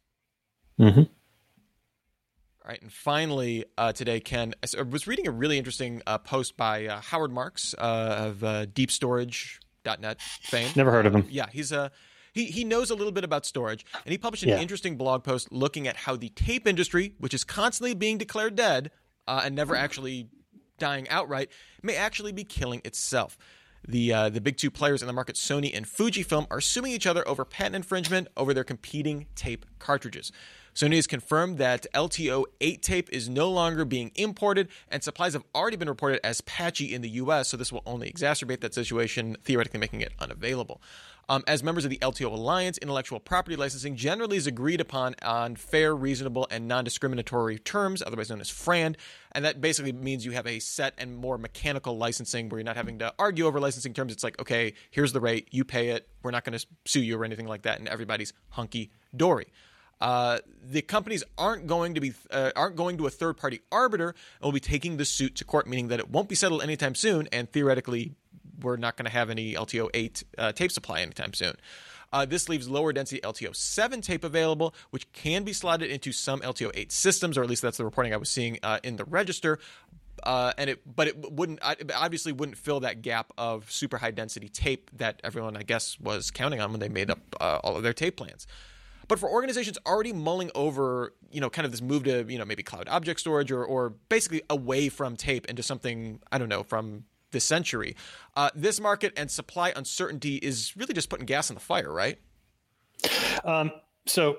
Mm-hmm. 0.79 1.03
All 2.63 2.69
right, 2.69 2.81
and 2.81 2.93
finally 2.93 3.65
uh, 3.75 3.91
today, 3.91 4.19
Ken, 4.19 4.53
I 4.61 4.83
was 4.83 5.07
reading 5.07 5.27
a 5.27 5.31
really 5.31 5.57
interesting 5.57 6.03
uh, 6.05 6.19
post 6.19 6.57
by 6.57 6.85
uh, 6.85 7.01
Howard 7.01 7.31
Marks 7.31 7.73
uh, 7.75 7.81
of 8.27 8.43
uh, 8.43 8.67
DeepStorage.net 8.67 10.21
fame. 10.21 10.69
Never 10.75 10.91
heard 10.91 11.07
of 11.07 11.15
him. 11.15 11.25
yeah, 11.31 11.47
he's 11.51 11.71
a 11.71 11.89
he, 12.33 12.45
he 12.45 12.63
knows 12.63 12.91
a 12.91 12.95
little 12.95 13.11
bit 13.11 13.23
about 13.23 13.47
storage, 13.47 13.83
and 14.05 14.11
he 14.11 14.17
published 14.19 14.43
an 14.43 14.49
yeah. 14.49 14.59
interesting 14.59 14.95
blog 14.95 15.23
post 15.23 15.51
looking 15.51 15.87
at 15.87 15.95
how 15.95 16.15
the 16.15 16.29
tape 16.29 16.67
industry, 16.67 17.15
which 17.17 17.33
is 17.33 17.43
constantly 17.43 17.95
being 17.95 18.19
declared 18.19 18.55
dead 18.55 18.91
uh, 19.27 19.41
and 19.43 19.55
never 19.55 19.75
actually 19.75 20.29
dying 20.77 21.09
outright, 21.09 21.49
may 21.81 21.95
actually 21.95 22.31
be 22.31 22.43
killing 22.43 22.83
itself. 22.85 23.39
The 23.87 24.13
uh, 24.13 24.29
the 24.29 24.39
big 24.39 24.57
two 24.57 24.69
players 24.69 25.01
in 25.01 25.07
the 25.07 25.13
market, 25.13 25.35
Sony 25.35 25.75
and 25.75 25.87
Fujifilm, 25.87 26.45
are 26.51 26.61
suing 26.61 26.91
each 26.91 27.07
other 27.07 27.27
over 27.27 27.43
patent 27.43 27.75
infringement 27.75 28.27
over 28.37 28.53
their 28.53 28.63
competing 28.63 29.25
tape 29.33 29.65
cartridges. 29.79 30.31
Sony 30.73 30.95
has 30.95 31.05
confirmed 31.05 31.57
that 31.57 31.85
LTO 31.93 32.45
8 32.61 32.81
tape 32.81 33.09
is 33.11 33.27
no 33.27 33.49
longer 33.49 33.83
being 33.83 34.11
imported, 34.15 34.69
and 34.89 35.03
supplies 35.03 35.33
have 35.33 35.43
already 35.53 35.75
been 35.75 35.89
reported 35.89 36.25
as 36.25 36.41
patchy 36.41 36.93
in 36.93 37.01
the 37.01 37.09
US, 37.09 37.49
so 37.49 37.57
this 37.57 37.71
will 37.71 37.83
only 37.85 38.11
exacerbate 38.11 38.61
that 38.61 38.73
situation, 38.73 39.35
theoretically 39.43 39.79
making 39.79 40.01
it 40.01 40.13
unavailable. 40.19 40.81
Um, 41.29 41.43
as 41.47 41.63
members 41.63 41.85
of 41.85 41.91
the 41.91 41.97
LTO 41.97 42.25
Alliance, 42.25 42.77
intellectual 42.79 43.19
property 43.19 43.55
licensing 43.55 43.95
generally 43.95 44.37
is 44.37 44.47
agreed 44.47 44.81
upon 44.81 45.15
on 45.21 45.55
fair, 45.55 45.95
reasonable, 45.95 46.47
and 46.51 46.67
non 46.67 46.83
discriminatory 46.83 47.57
terms, 47.59 48.01
otherwise 48.05 48.29
known 48.29 48.41
as 48.41 48.49
FRAND. 48.49 48.97
And 49.31 49.45
that 49.45 49.61
basically 49.61 49.93
means 49.93 50.25
you 50.25 50.31
have 50.31 50.47
a 50.47 50.59
set 50.59 50.93
and 50.97 51.15
more 51.15 51.37
mechanical 51.37 51.97
licensing 51.97 52.49
where 52.49 52.59
you're 52.59 52.65
not 52.65 52.75
having 52.75 52.99
to 52.99 53.13
argue 53.17 53.45
over 53.45 53.59
licensing 53.59 53.93
terms. 53.93 54.11
It's 54.11 54.23
like, 54.23 54.41
okay, 54.41 54.73
here's 54.89 55.13
the 55.13 55.21
rate, 55.21 55.47
you 55.51 55.63
pay 55.63 55.89
it, 55.89 56.09
we're 56.23 56.31
not 56.31 56.43
going 56.43 56.57
to 56.57 56.65
sue 56.85 57.01
you 57.01 57.17
or 57.17 57.23
anything 57.23 57.47
like 57.47 57.61
that, 57.61 57.79
and 57.79 57.87
everybody's 57.87 58.33
hunky 58.49 58.91
dory. 59.15 59.47
Uh, 60.01 60.39
the 60.63 60.81
companies 60.81 61.23
aren't 61.37 61.67
going 61.67 61.93
to 61.93 62.01
be 62.01 62.13
uh, 62.31 62.51
aren't 62.55 62.75
going 62.75 62.97
to 62.97 63.05
a 63.05 63.09
third 63.09 63.37
party 63.37 63.61
arbiter 63.71 64.09
and 64.09 64.43
will 64.43 64.51
be 64.51 64.59
taking 64.59 64.97
the 64.97 65.05
suit 65.05 65.35
to 65.35 65.45
court, 65.45 65.67
meaning 65.67 65.89
that 65.89 65.99
it 65.99 66.09
won't 66.09 66.27
be 66.27 66.35
settled 66.35 66.63
anytime 66.63 66.95
soon, 66.95 67.29
and 67.31 67.51
theoretically, 67.51 68.13
we're 68.61 68.77
not 68.77 68.97
going 68.97 69.05
to 69.05 69.11
have 69.11 69.29
any 69.29 69.53
LTO 69.53 69.89
eight 69.93 70.23
uh, 70.37 70.51
tape 70.51 70.71
supply 70.71 71.01
anytime 71.01 71.33
soon. 71.33 71.55
Uh, 72.13 72.25
this 72.25 72.49
leaves 72.49 72.67
lower 72.67 72.91
density 72.91 73.21
LTO 73.21 73.55
7 73.55 74.01
tape 74.01 74.25
available, 74.25 74.75
which 74.89 75.09
can 75.13 75.43
be 75.43 75.53
slotted 75.53 75.89
into 75.89 76.11
some 76.11 76.41
LTO 76.41 76.69
8 76.73 76.91
systems, 76.91 77.37
or 77.37 77.43
at 77.43 77.49
least 77.49 77.61
that's 77.61 77.77
the 77.77 77.85
reporting 77.85 78.13
I 78.13 78.17
was 78.17 78.29
seeing 78.29 78.59
uh, 78.63 78.79
in 78.83 78.97
the 78.97 79.05
register. 79.05 79.59
Uh, 80.21 80.51
and 80.57 80.69
it, 80.69 80.81
but 80.95 81.07
it 81.07 81.31
wouldn't 81.31 81.59
obviously 81.63 82.31
wouldn't 82.31 82.57
fill 82.57 82.81
that 82.81 83.01
gap 83.01 83.31
of 83.37 83.71
super 83.71 83.97
high 83.97 84.11
density 84.11 84.49
tape 84.49 84.91
that 84.97 85.19
everyone 85.23 85.55
I 85.55 85.63
guess 85.63 85.99
was 85.99 86.31
counting 86.31 86.59
on 86.59 86.71
when 86.71 86.79
they 86.79 86.89
made 86.89 87.09
up 87.09 87.19
uh, 87.39 87.59
all 87.63 87.77
of 87.77 87.83
their 87.83 87.93
tape 87.93 88.17
plans. 88.17 88.45
But 89.11 89.19
for 89.19 89.29
organizations 89.29 89.77
already 89.85 90.13
mulling 90.13 90.51
over, 90.55 91.13
you 91.33 91.41
know, 91.41 91.49
kind 91.49 91.65
of 91.65 91.71
this 91.71 91.81
move 91.81 92.05
to, 92.05 92.23
you 92.29 92.39
know, 92.39 92.45
maybe 92.45 92.63
cloud 92.63 92.87
object 92.87 93.19
storage 93.19 93.51
or, 93.51 93.61
or 93.61 93.89
basically 94.07 94.41
away 94.49 94.87
from 94.87 95.17
tape 95.17 95.47
into 95.47 95.61
something, 95.61 96.21
I 96.31 96.37
don't 96.37 96.47
know, 96.47 96.63
from 96.63 97.03
this 97.31 97.43
century, 97.43 97.97
uh, 98.37 98.51
this 98.55 98.79
market 98.79 99.11
and 99.17 99.29
supply 99.29 99.73
uncertainty 99.75 100.37
is 100.37 100.77
really 100.77 100.93
just 100.93 101.09
putting 101.09 101.25
gas 101.25 101.51
on 101.51 101.55
the 101.55 101.59
fire, 101.59 101.91
right? 101.91 102.19
Um, 103.43 103.73
so 104.05 104.37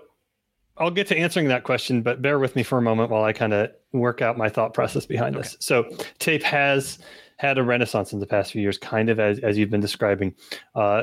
I'll 0.79 0.91
get 0.91 1.07
to 1.09 1.19
answering 1.19 1.49
that 1.49 1.65
question, 1.65 2.01
but 2.01 2.23
bear 2.23 2.39
with 2.39 2.57
me 2.57 2.63
for 2.63 2.79
a 2.79 2.83
moment 2.83 3.11
while 3.11 3.25
I 3.25 3.35
kind 3.35 3.53
of 3.53 3.73
work 3.93 4.23
out 4.23 4.39
my 4.39 4.49
thought 4.49 4.73
process 4.73 5.05
behind 5.05 5.37
okay. 5.37 5.43
this. 5.43 5.57
So 5.61 5.85
tape 6.19 6.45
has 6.45 6.99
had 7.37 7.59
a 7.59 7.63
renaissance 7.63 8.15
in 8.15 8.21
the 8.21 8.27
past 8.27 8.53
few 8.53 8.63
years, 8.63 8.79
kind 8.79 9.11
of 9.11 9.21
as, 9.21 9.39
as 9.41 9.59
you've 9.59 9.69
been 9.69 9.83
describing. 9.83 10.35
Uh, 10.75 11.03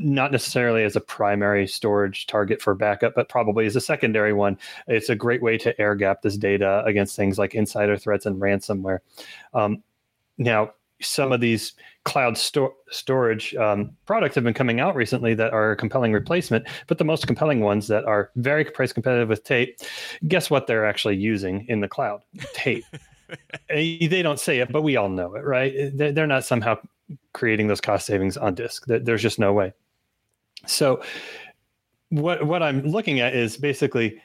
not 0.00 0.32
necessarily 0.32 0.82
as 0.82 0.96
a 0.96 1.00
primary 1.00 1.66
storage 1.66 2.26
target 2.26 2.60
for 2.60 2.74
backup, 2.74 3.14
but 3.14 3.28
probably 3.28 3.66
as 3.66 3.76
a 3.76 3.80
secondary 3.80 4.32
one. 4.32 4.58
It's 4.88 5.08
a 5.08 5.14
great 5.14 5.42
way 5.42 5.58
to 5.58 5.78
air 5.80 5.94
gap 5.94 6.22
this 6.22 6.36
data 6.36 6.82
against 6.86 7.16
things 7.16 7.38
like 7.38 7.54
insider 7.54 7.96
threats 7.96 8.26
and 8.26 8.40
ransomware. 8.40 9.00
Um, 9.54 9.82
now, 10.38 10.72
some 11.02 11.32
of 11.32 11.40
these 11.40 11.72
cloud 12.04 12.36
sto- 12.36 12.74
storage 12.90 13.54
um, 13.54 13.90
products 14.06 14.34
have 14.34 14.44
been 14.44 14.54
coming 14.54 14.80
out 14.80 14.94
recently 14.94 15.34
that 15.34 15.52
are 15.52 15.72
a 15.72 15.76
compelling 15.76 16.12
replacement, 16.12 16.66
but 16.86 16.98
the 16.98 17.04
most 17.04 17.26
compelling 17.26 17.60
ones 17.60 17.88
that 17.88 18.04
are 18.04 18.30
very 18.36 18.64
price 18.64 18.92
competitive 18.92 19.28
with 19.28 19.44
tape, 19.44 19.78
guess 20.28 20.50
what 20.50 20.66
they're 20.66 20.86
actually 20.86 21.16
using 21.16 21.66
in 21.68 21.80
the 21.80 21.88
cloud? 21.88 22.22
Tape. 22.54 22.84
They 23.68 24.22
don't 24.24 24.40
say 24.40 24.58
it, 24.58 24.72
but 24.72 24.82
we 24.82 24.96
all 24.96 25.08
know 25.08 25.36
it, 25.36 25.44
right? 25.44 25.92
They're 25.94 26.26
not 26.26 26.44
somehow 26.44 26.78
creating 27.32 27.68
those 27.68 27.80
cost 27.80 28.04
savings 28.04 28.36
on 28.36 28.56
disk. 28.56 28.86
There's 28.88 29.22
just 29.22 29.38
no 29.38 29.52
way. 29.52 29.72
So 30.66 31.02
what 32.10 32.46
what 32.46 32.62
I'm 32.62 32.82
looking 32.82 33.20
at 33.20 33.34
is 33.34 33.56
basically 33.56 34.20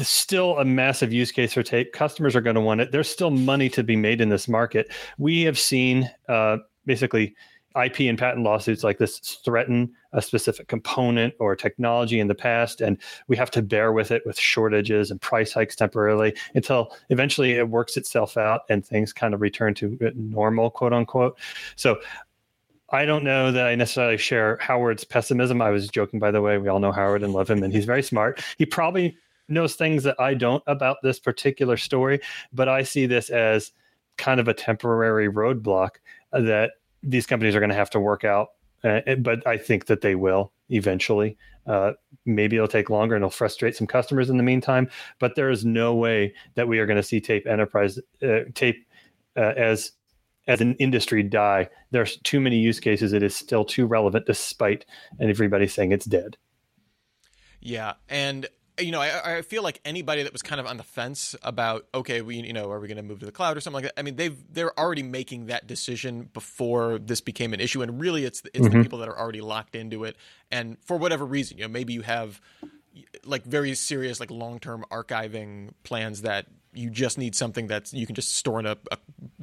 still 0.00 0.58
a 0.58 0.64
massive 0.64 1.12
use 1.12 1.32
case 1.32 1.54
for 1.54 1.62
tape. 1.62 1.92
Customers 1.92 2.36
are 2.36 2.40
going 2.40 2.56
to 2.56 2.60
want 2.60 2.80
it. 2.80 2.92
There's 2.92 3.08
still 3.08 3.30
money 3.30 3.68
to 3.70 3.82
be 3.82 3.96
made 3.96 4.20
in 4.20 4.28
this 4.28 4.48
market. 4.48 4.92
We 5.16 5.42
have 5.42 5.58
seen 5.58 6.10
uh, 6.28 6.58
basically 6.84 7.34
IP 7.76 8.00
and 8.00 8.18
patent 8.18 8.44
lawsuits 8.44 8.82
like 8.82 8.98
this 8.98 9.18
threaten 9.18 9.92
a 10.12 10.22
specific 10.22 10.68
component 10.68 11.34
or 11.38 11.54
technology 11.54 12.18
in 12.18 12.26
the 12.26 12.34
past, 12.34 12.80
and 12.80 12.98
we 13.28 13.36
have 13.36 13.50
to 13.52 13.62
bear 13.62 13.92
with 13.92 14.10
it 14.10 14.22
with 14.24 14.38
shortages 14.38 15.10
and 15.10 15.20
price 15.20 15.52
hikes 15.52 15.76
temporarily 15.76 16.34
until 16.54 16.94
eventually 17.10 17.52
it 17.52 17.68
works 17.68 17.96
itself 17.96 18.36
out 18.36 18.62
and 18.70 18.84
things 18.84 19.12
kind 19.12 19.34
of 19.34 19.40
return 19.40 19.74
to 19.74 19.98
normal, 20.14 20.70
quote 20.70 20.94
unquote. 20.94 21.38
So 21.76 22.00
I 22.90 23.04
don't 23.04 23.24
know 23.24 23.52
that 23.52 23.66
I 23.66 23.74
necessarily 23.74 24.16
share 24.16 24.56
Howard's 24.60 25.04
pessimism. 25.04 25.60
I 25.60 25.70
was 25.70 25.88
joking, 25.88 26.18
by 26.18 26.30
the 26.30 26.40
way. 26.40 26.58
We 26.58 26.68
all 26.68 26.80
know 26.80 26.92
Howard 26.92 27.22
and 27.22 27.32
love 27.32 27.50
him, 27.50 27.62
and 27.62 27.72
he's 27.72 27.84
very 27.84 28.02
smart. 28.02 28.42
He 28.56 28.64
probably 28.64 29.16
knows 29.48 29.74
things 29.74 30.04
that 30.04 30.18
I 30.20 30.34
don't 30.34 30.62
about 30.66 30.98
this 31.02 31.18
particular 31.18 31.76
story, 31.76 32.20
but 32.52 32.68
I 32.68 32.82
see 32.82 33.06
this 33.06 33.30
as 33.30 33.72
kind 34.16 34.40
of 34.40 34.48
a 34.48 34.54
temporary 34.54 35.28
roadblock 35.28 35.96
that 36.32 36.72
these 37.02 37.26
companies 37.26 37.54
are 37.54 37.60
going 37.60 37.70
to 37.70 37.76
have 37.76 37.90
to 37.90 38.00
work 38.00 38.24
out. 38.24 38.48
Uh, 38.84 39.00
but 39.18 39.46
I 39.46 39.56
think 39.56 39.86
that 39.86 40.02
they 40.02 40.14
will 40.14 40.52
eventually. 40.68 41.36
Uh, 41.66 41.92
maybe 42.24 42.56
it'll 42.56 42.68
take 42.68 42.90
longer 42.90 43.14
and 43.14 43.22
it'll 43.22 43.30
frustrate 43.30 43.76
some 43.76 43.86
customers 43.86 44.30
in 44.30 44.36
the 44.36 44.42
meantime. 44.42 44.88
But 45.18 45.34
there 45.34 45.50
is 45.50 45.64
no 45.64 45.94
way 45.94 46.34
that 46.54 46.68
we 46.68 46.78
are 46.78 46.86
going 46.86 46.96
to 46.96 47.02
see 47.02 47.20
Tape 47.20 47.46
Enterprise 47.46 47.98
uh, 48.22 48.40
Tape 48.54 48.86
uh, 49.36 49.52
as 49.56 49.92
as 50.48 50.60
an 50.60 50.74
industry 50.76 51.22
die. 51.22 51.68
There's 51.90 52.16
too 52.18 52.40
many 52.40 52.58
use 52.58 52.80
cases. 52.80 53.12
It 53.12 53.22
is 53.22 53.36
still 53.36 53.64
too 53.64 53.86
relevant, 53.86 54.26
despite 54.26 54.86
everybody 55.20 55.68
saying 55.68 55.92
it's 55.92 56.06
dead. 56.06 56.36
Yeah, 57.60 57.94
and 58.08 58.48
you 58.80 58.92
know, 58.92 59.00
I, 59.00 59.38
I, 59.38 59.42
feel 59.42 59.62
like 59.62 59.80
anybody 59.84 60.22
that 60.22 60.32
was 60.32 60.42
kind 60.42 60.60
of 60.60 60.66
on 60.66 60.76
the 60.76 60.84
fence 60.84 61.34
about, 61.42 61.86
okay, 61.92 62.22
we, 62.22 62.36
you 62.36 62.52
know, 62.52 62.70
are 62.70 62.78
we 62.78 62.86
going 62.86 62.96
to 62.96 63.02
move 63.02 63.18
to 63.20 63.26
the 63.26 63.32
cloud 63.32 63.56
or 63.56 63.60
something 63.60 63.82
like 63.82 63.84
that? 63.84 63.98
I 63.98 64.02
mean, 64.02 64.14
they've 64.14 64.36
they're 64.52 64.78
already 64.78 65.02
making 65.02 65.46
that 65.46 65.66
decision 65.66 66.30
before 66.32 66.98
this 66.98 67.20
became 67.20 67.52
an 67.52 67.60
issue, 67.60 67.82
and 67.82 68.00
really, 68.00 68.24
it's 68.24 68.42
it's 68.54 68.66
mm-hmm. 68.66 68.78
the 68.78 68.82
people 68.82 69.00
that 69.00 69.08
are 69.08 69.18
already 69.18 69.40
locked 69.40 69.74
into 69.74 70.04
it, 70.04 70.16
and 70.50 70.76
for 70.84 70.96
whatever 70.96 71.26
reason, 71.26 71.58
you 71.58 71.64
know, 71.64 71.68
maybe 71.68 71.92
you 71.92 72.02
have 72.02 72.40
like 73.24 73.44
very 73.44 73.74
serious 73.74 74.20
like 74.20 74.30
long 74.30 74.58
term 74.58 74.84
archiving 74.90 75.70
plans 75.82 76.22
that 76.22 76.46
you 76.72 76.90
just 76.90 77.18
need 77.18 77.34
something 77.34 77.68
that 77.68 77.92
you 77.92 78.06
can 78.06 78.14
just 78.14 78.36
store 78.36 78.60
in 78.60 78.66
a, 78.66 78.76
a 78.90 78.98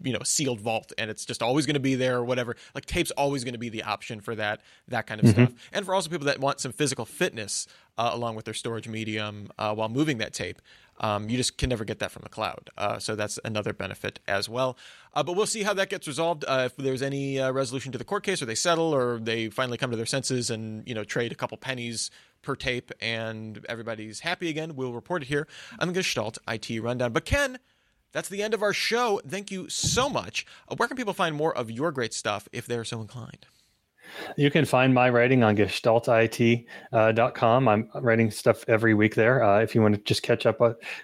you 0.06 0.13
know 0.13 0.24
sealed 0.24 0.62
vault 0.62 0.94
and 0.98 1.12
it's 1.12 1.26
just 1.26 1.41
always 1.41 1.65
going 1.65 1.74
to 1.74 1.80
be 1.82 1.96
there 1.96 2.18
or 2.18 2.24
whatever. 2.24 2.56
Like 2.74 2.86
tape's 2.86 3.12
always 3.12 3.44
going 3.44 3.54
to 3.54 3.60
be 3.60 3.70
the 3.70 3.84
option 3.84 4.22
for 4.22 4.36
that 4.36 4.62
that 4.88 5.08
kind 5.08 5.20
of 5.20 5.28
mm-hmm. 5.28 5.46
stuff. 5.46 5.70
And 5.74 5.86
for 5.86 5.94
also 5.94 6.10
people 6.10 6.28
that 6.28 6.39
want 6.39 6.60
some 6.60 6.72
physical 6.72 7.06
fitness 7.06 7.68
uh, 7.98 8.12
along 8.13 8.36
with 8.36 8.46
their 8.46 8.54
storage 8.54 8.88
medium 8.88 9.50
uh, 9.58 9.74
while 9.74 9.89
moving 9.89 10.18
that 10.20 10.34
tape. 10.34 10.62
Um, 11.00 11.30
you 11.30 11.36
just 11.36 11.58
can 11.58 11.70
never 11.70 11.84
get 11.84 12.00
that 12.00 12.12
from 12.12 12.22
the 12.24 12.30
cloud. 12.30 12.70
Uh, 12.78 13.00
so 13.00 13.15
that's 13.15 13.38
another 13.44 13.74
benefit 13.74 14.20
as 14.28 14.48
well. 14.48 14.78
Uh, 15.13 15.24
but 15.24 15.36
we'll 15.36 15.46
see 15.46 15.63
how 15.63 15.74
that 15.74 15.89
gets 15.89 16.08
resolved. 16.08 16.46
Uh, 16.48 16.63
if 16.65 16.76
there's 16.78 17.02
any 17.02 17.39
uh, 17.39 17.52
resolution 17.52 17.91
to 17.91 17.98
the 17.98 18.06
court 18.06 18.24
case, 18.24 18.41
or 18.41 18.46
they 18.46 18.56
settle, 18.56 18.94
or 18.94 19.20
they 19.20 19.50
finally 19.50 19.78
come 19.78 19.91
to 19.91 19.98
their 19.98 20.06
senses 20.06 20.50
and 20.50 20.88
you 20.88 20.96
know 20.96 21.04
trade 21.04 21.32
a 21.32 21.36
couple 21.36 21.58
pennies 21.58 22.12
per 22.41 22.56
tape, 22.56 22.91
and 23.02 23.65
everybody's 23.68 24.22
happy 24.22 24.50
again, 24.50 24.76
we'll 24.76 24.94
report 24.94 25.24
it 25.24 25.28
here 25.28 25.48
on 25.80 25.88
the 25.89 25.94
Gestalt 25.94 26.38
IT 26.48 26.82
Rundown. 26.82 27.12
But 27.12 27.26
Ken. 27.26 27.60
That's 28.15 28.30
the 28.30 28.41
end 28.41 28.54
of 28.54 28.63
our 28.63 28.71
show. 28.71 29.19
Thank 29.28 29.51
you 29.51 29.67
so 29.67 30.10
much. 30.10 30.45
Uh, 30.69 30.75
where 30.78 30.88
can 30.88 30.95
people 30.95 31.12
find 31.12 31.36
more 31.36 31.54
of 31.54 31.69
your 31.69 31.91
great 31.91 32.13
stuff 32.13 32.47
if 32.54 32.65
they're 32.65 32.86
so 32.86 33.01
inclined? 33.01 33.45
You 34.38 34.49
can 34.49 34.63
find 34.63 34.93
my 34.93 35.10
writing 35.10 35.43
on 35.43 35.58
gestaltit.com. 35.58 37.67
Uh, 37.67 37.71
I'm 37.71 37.89
writing 37.95 38.32
stuff 38.32 38.63
every 38.69 38.93
week 38.93 39.15
there. 39.15 39.43
Uh, 39.43 39.60
if 39.60 39.75
you 39.75 39.82
want 39.82 39.95
to 39.95 40.01
just 40.01 40.23
catch 40.23 40.45
up 40.45 40.62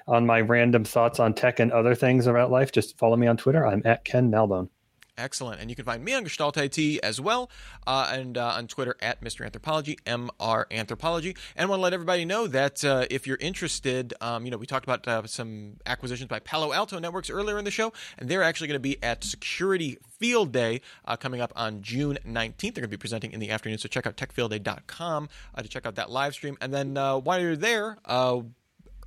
on 0.08 0.26
my 0.26 0.39
random 0.39 0.86
thoughts 0.86 1.19
on 1.19 1.34
tech 1.34 1.60
and 1.60 1.74
other 1.74 1.95
things 1.95 2.28
about 2.28 2.50
life, 2.50 2.71
just 2.71 2.97
follow 2.97 3.17
me 3.17 3.28
on 3.28 3.36
Twitter. 3.36 3.67
I'm 3.67 3.82
at 3.84 4.06
Ken 4.06 4.32
Nalbone. 4.32 4.69
Excellent. 5.17 5.60
And 5.60 5.69
you 5.69 5.76
can 5.76 5.86
find 5.86 6.04
me 6.04 6.13
on 6.13 6.24
Gestalt 6.24 6.58
IT 6.58 7.00
as 7.04 7.19
well, 7.19 7.50
uh, 7.86 8.10
and 8.12 8.38
uh, 8.38 8.54
on 8.56 8.67
Twitter 8.67 8.95
at 9.02 9.21
Mr. 9.21 9.45
Anthropology, 9.45 9.97
MR 10.06 10.65
Anthropology. 10.71 11.36
And 11.56 11.67
I 11.67 11.69
want 11.69 11.80
to 11.80 11.84
let 11.84 11.93
everybody 11.93 12.24
know 12.24 12.47
that 12.47 12.84
uh, 12.86 13.06
if 13.10 13.28
you're 13.28 13.38
interested, 13.38 14.13
um, 14.21 14.45
you 14.45 14.52
know, 14.52 14.58
we 14.58 14.65
talked 14.65 14.86
about 14.86 15.08
uh, 15.08 15.28
some 15.28 15.78
acquisitions 15.86 16.30
by 16.30 16.39
Palo 16.39 16.71
Alto 16.71 16.97
Networks 16.97 17.30
earlier 17.30 17.60
in 17.60 17.65
the 17.65 17.71
show, 17.71 17.91
and 18.17 18.30
they're 18.30 18.41
actually 18.41 18.67
going 18.67 18.76
to 18.76 18.80
be 18.80 19.02
at 19.04 19.24
Security 19.24 19.97
Field 20.17 20.54
Day 20.54 20.82
uh, 21.06 21.17
coming 21.17 21.41
up 21.41 21.52
on 21.58 21.82
June 21.82 22.17
19th. 22.26 22.62
They're 22.62 22.71
going 22.71 22.84
to 22.84 22.88
be 22.88 22.97
presenting 22.97 23.34
in 23.34 23.41
the 23.41 23.52
afternoon, 23.52 23.80
so 23.80 23.89
check 23.89 24.08
out 24.08 24.15
techfieldday.com 24.15 25.30
uh, 25.54 25.62
to 25.62 25.67
check 25.67 25.86
out 25.86 25.95
that 25.95 26.10
live 26.10 26.34
stream. 26.34 26.58
And 26.62 26.74
then 26.74 26.95
while 26.95 27.39
you're 27.39 27.58
there, 27.58 27.97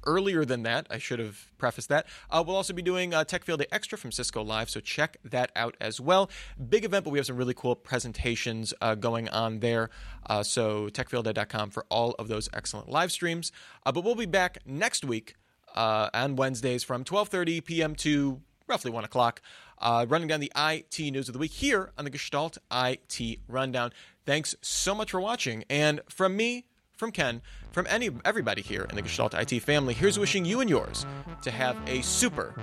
earlier 0.06 0.44
than 0.44 0.62
that. 0.62 0.86
I 0.90 0.98
should 0.98 1.18
have 1.18 1.50
prefaced 1.58 1.88
that. 1.88 2.06
Uh, 2.30 2.42
we'll 2.46 2.56
also 2.56 2.72
be 2.72 2.82
doing 2.82 3.14
uh, 3.14 3.24
Tech 3.24 3.44
Field 3.44 3.60
Day 3.60 3.66
Extra 3.72 3.98
from 3.98 4.12
Cisco 4.12 4.42
Live, 4.42 4.70
so 4.70 4.80
check 4.80 5.16
that 5.24 5.52
out 5.56 5.76
as 5.80 6.00
well. 6.00 6.30
Big 6.68 6.84
event, 6.84 7.04
but 7.04 7.10
we 7.10 7.18
have 7.18 7.26
some 7.26 7.36
really 7.36 7.54
cool 7.54 7.74
presentations 7.74 8.74
uh, 8.80 8.94
going 8.94 9.28
on 9.28 9.60
there. 9.60 9.90
Uh, 10.26 10.42
so 10.42 10.88
techfieldday.com 10.88 11.70
for 11.70 11.84
all 11.90 12.12
of 12.12 12.28
those 12.28 12.48
excellent 12.52 12.88
live 12.88 13.12
streams. 13.12 13.52
Uh, 13.84 13.92
but 13.92 14.04
we'll 14.04 14.14
be 14.14 14.26
back 14.26 14.58
next 14.66 15.04
week 15.04 15.34
uh, 15.74 16.08
on 16.14 16.36
Wednesdays 16.36 16.84
from 16.84 17.04
12:30 17.04 17.64
p.m. 17.64 17.94
to 17.96 18.40
roughly 18.68 18.90
one 18.90 19.04
o'clock. 19.04 19.40
Running 19.82 20.28
down 20.28 20.40
the 20.40 20.52
IT 20.56 20.98
news 20.98 21.28
of 21.28 21.32
the 21.34 21.38
week 21.38 21.52
here 21.52 21.92
on 21.98 22.04
the 22.04 22.10
Gestalt 22.10 22.58
IT 22.72 23.38
Rundown. 23.48 23.92
Thanks 24.24 24.54
so 24.62 24.94
much 24.94 25.10
for 25.10 25.20
watching. 25.20 25.64
And 25.68 26.00
from 26.08 26.36
me, 26.36 26.64
from 26.96 27.10
Ken, 27.10 27.42
from 27.72 27.86
any 27.88 28.10
everybody 28.24 28.62
here 28.62 28.86
in 28.88 28.96
the 28.96 29.02
Gestalt 29.02 29.34
IT 29.34 29.60
family, 29.60 29.94
here's 29.94 30.18
wishing 30.18 30.44
you 30.44 30.60
and 30.60 30.70
yours 30.70 31.06
to 31.42 31.50
have 31.50 31.76
a 31.86 32.02
super 32.02 32.54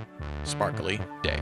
sparkly 0.43 0.99
day. 1.21 1.39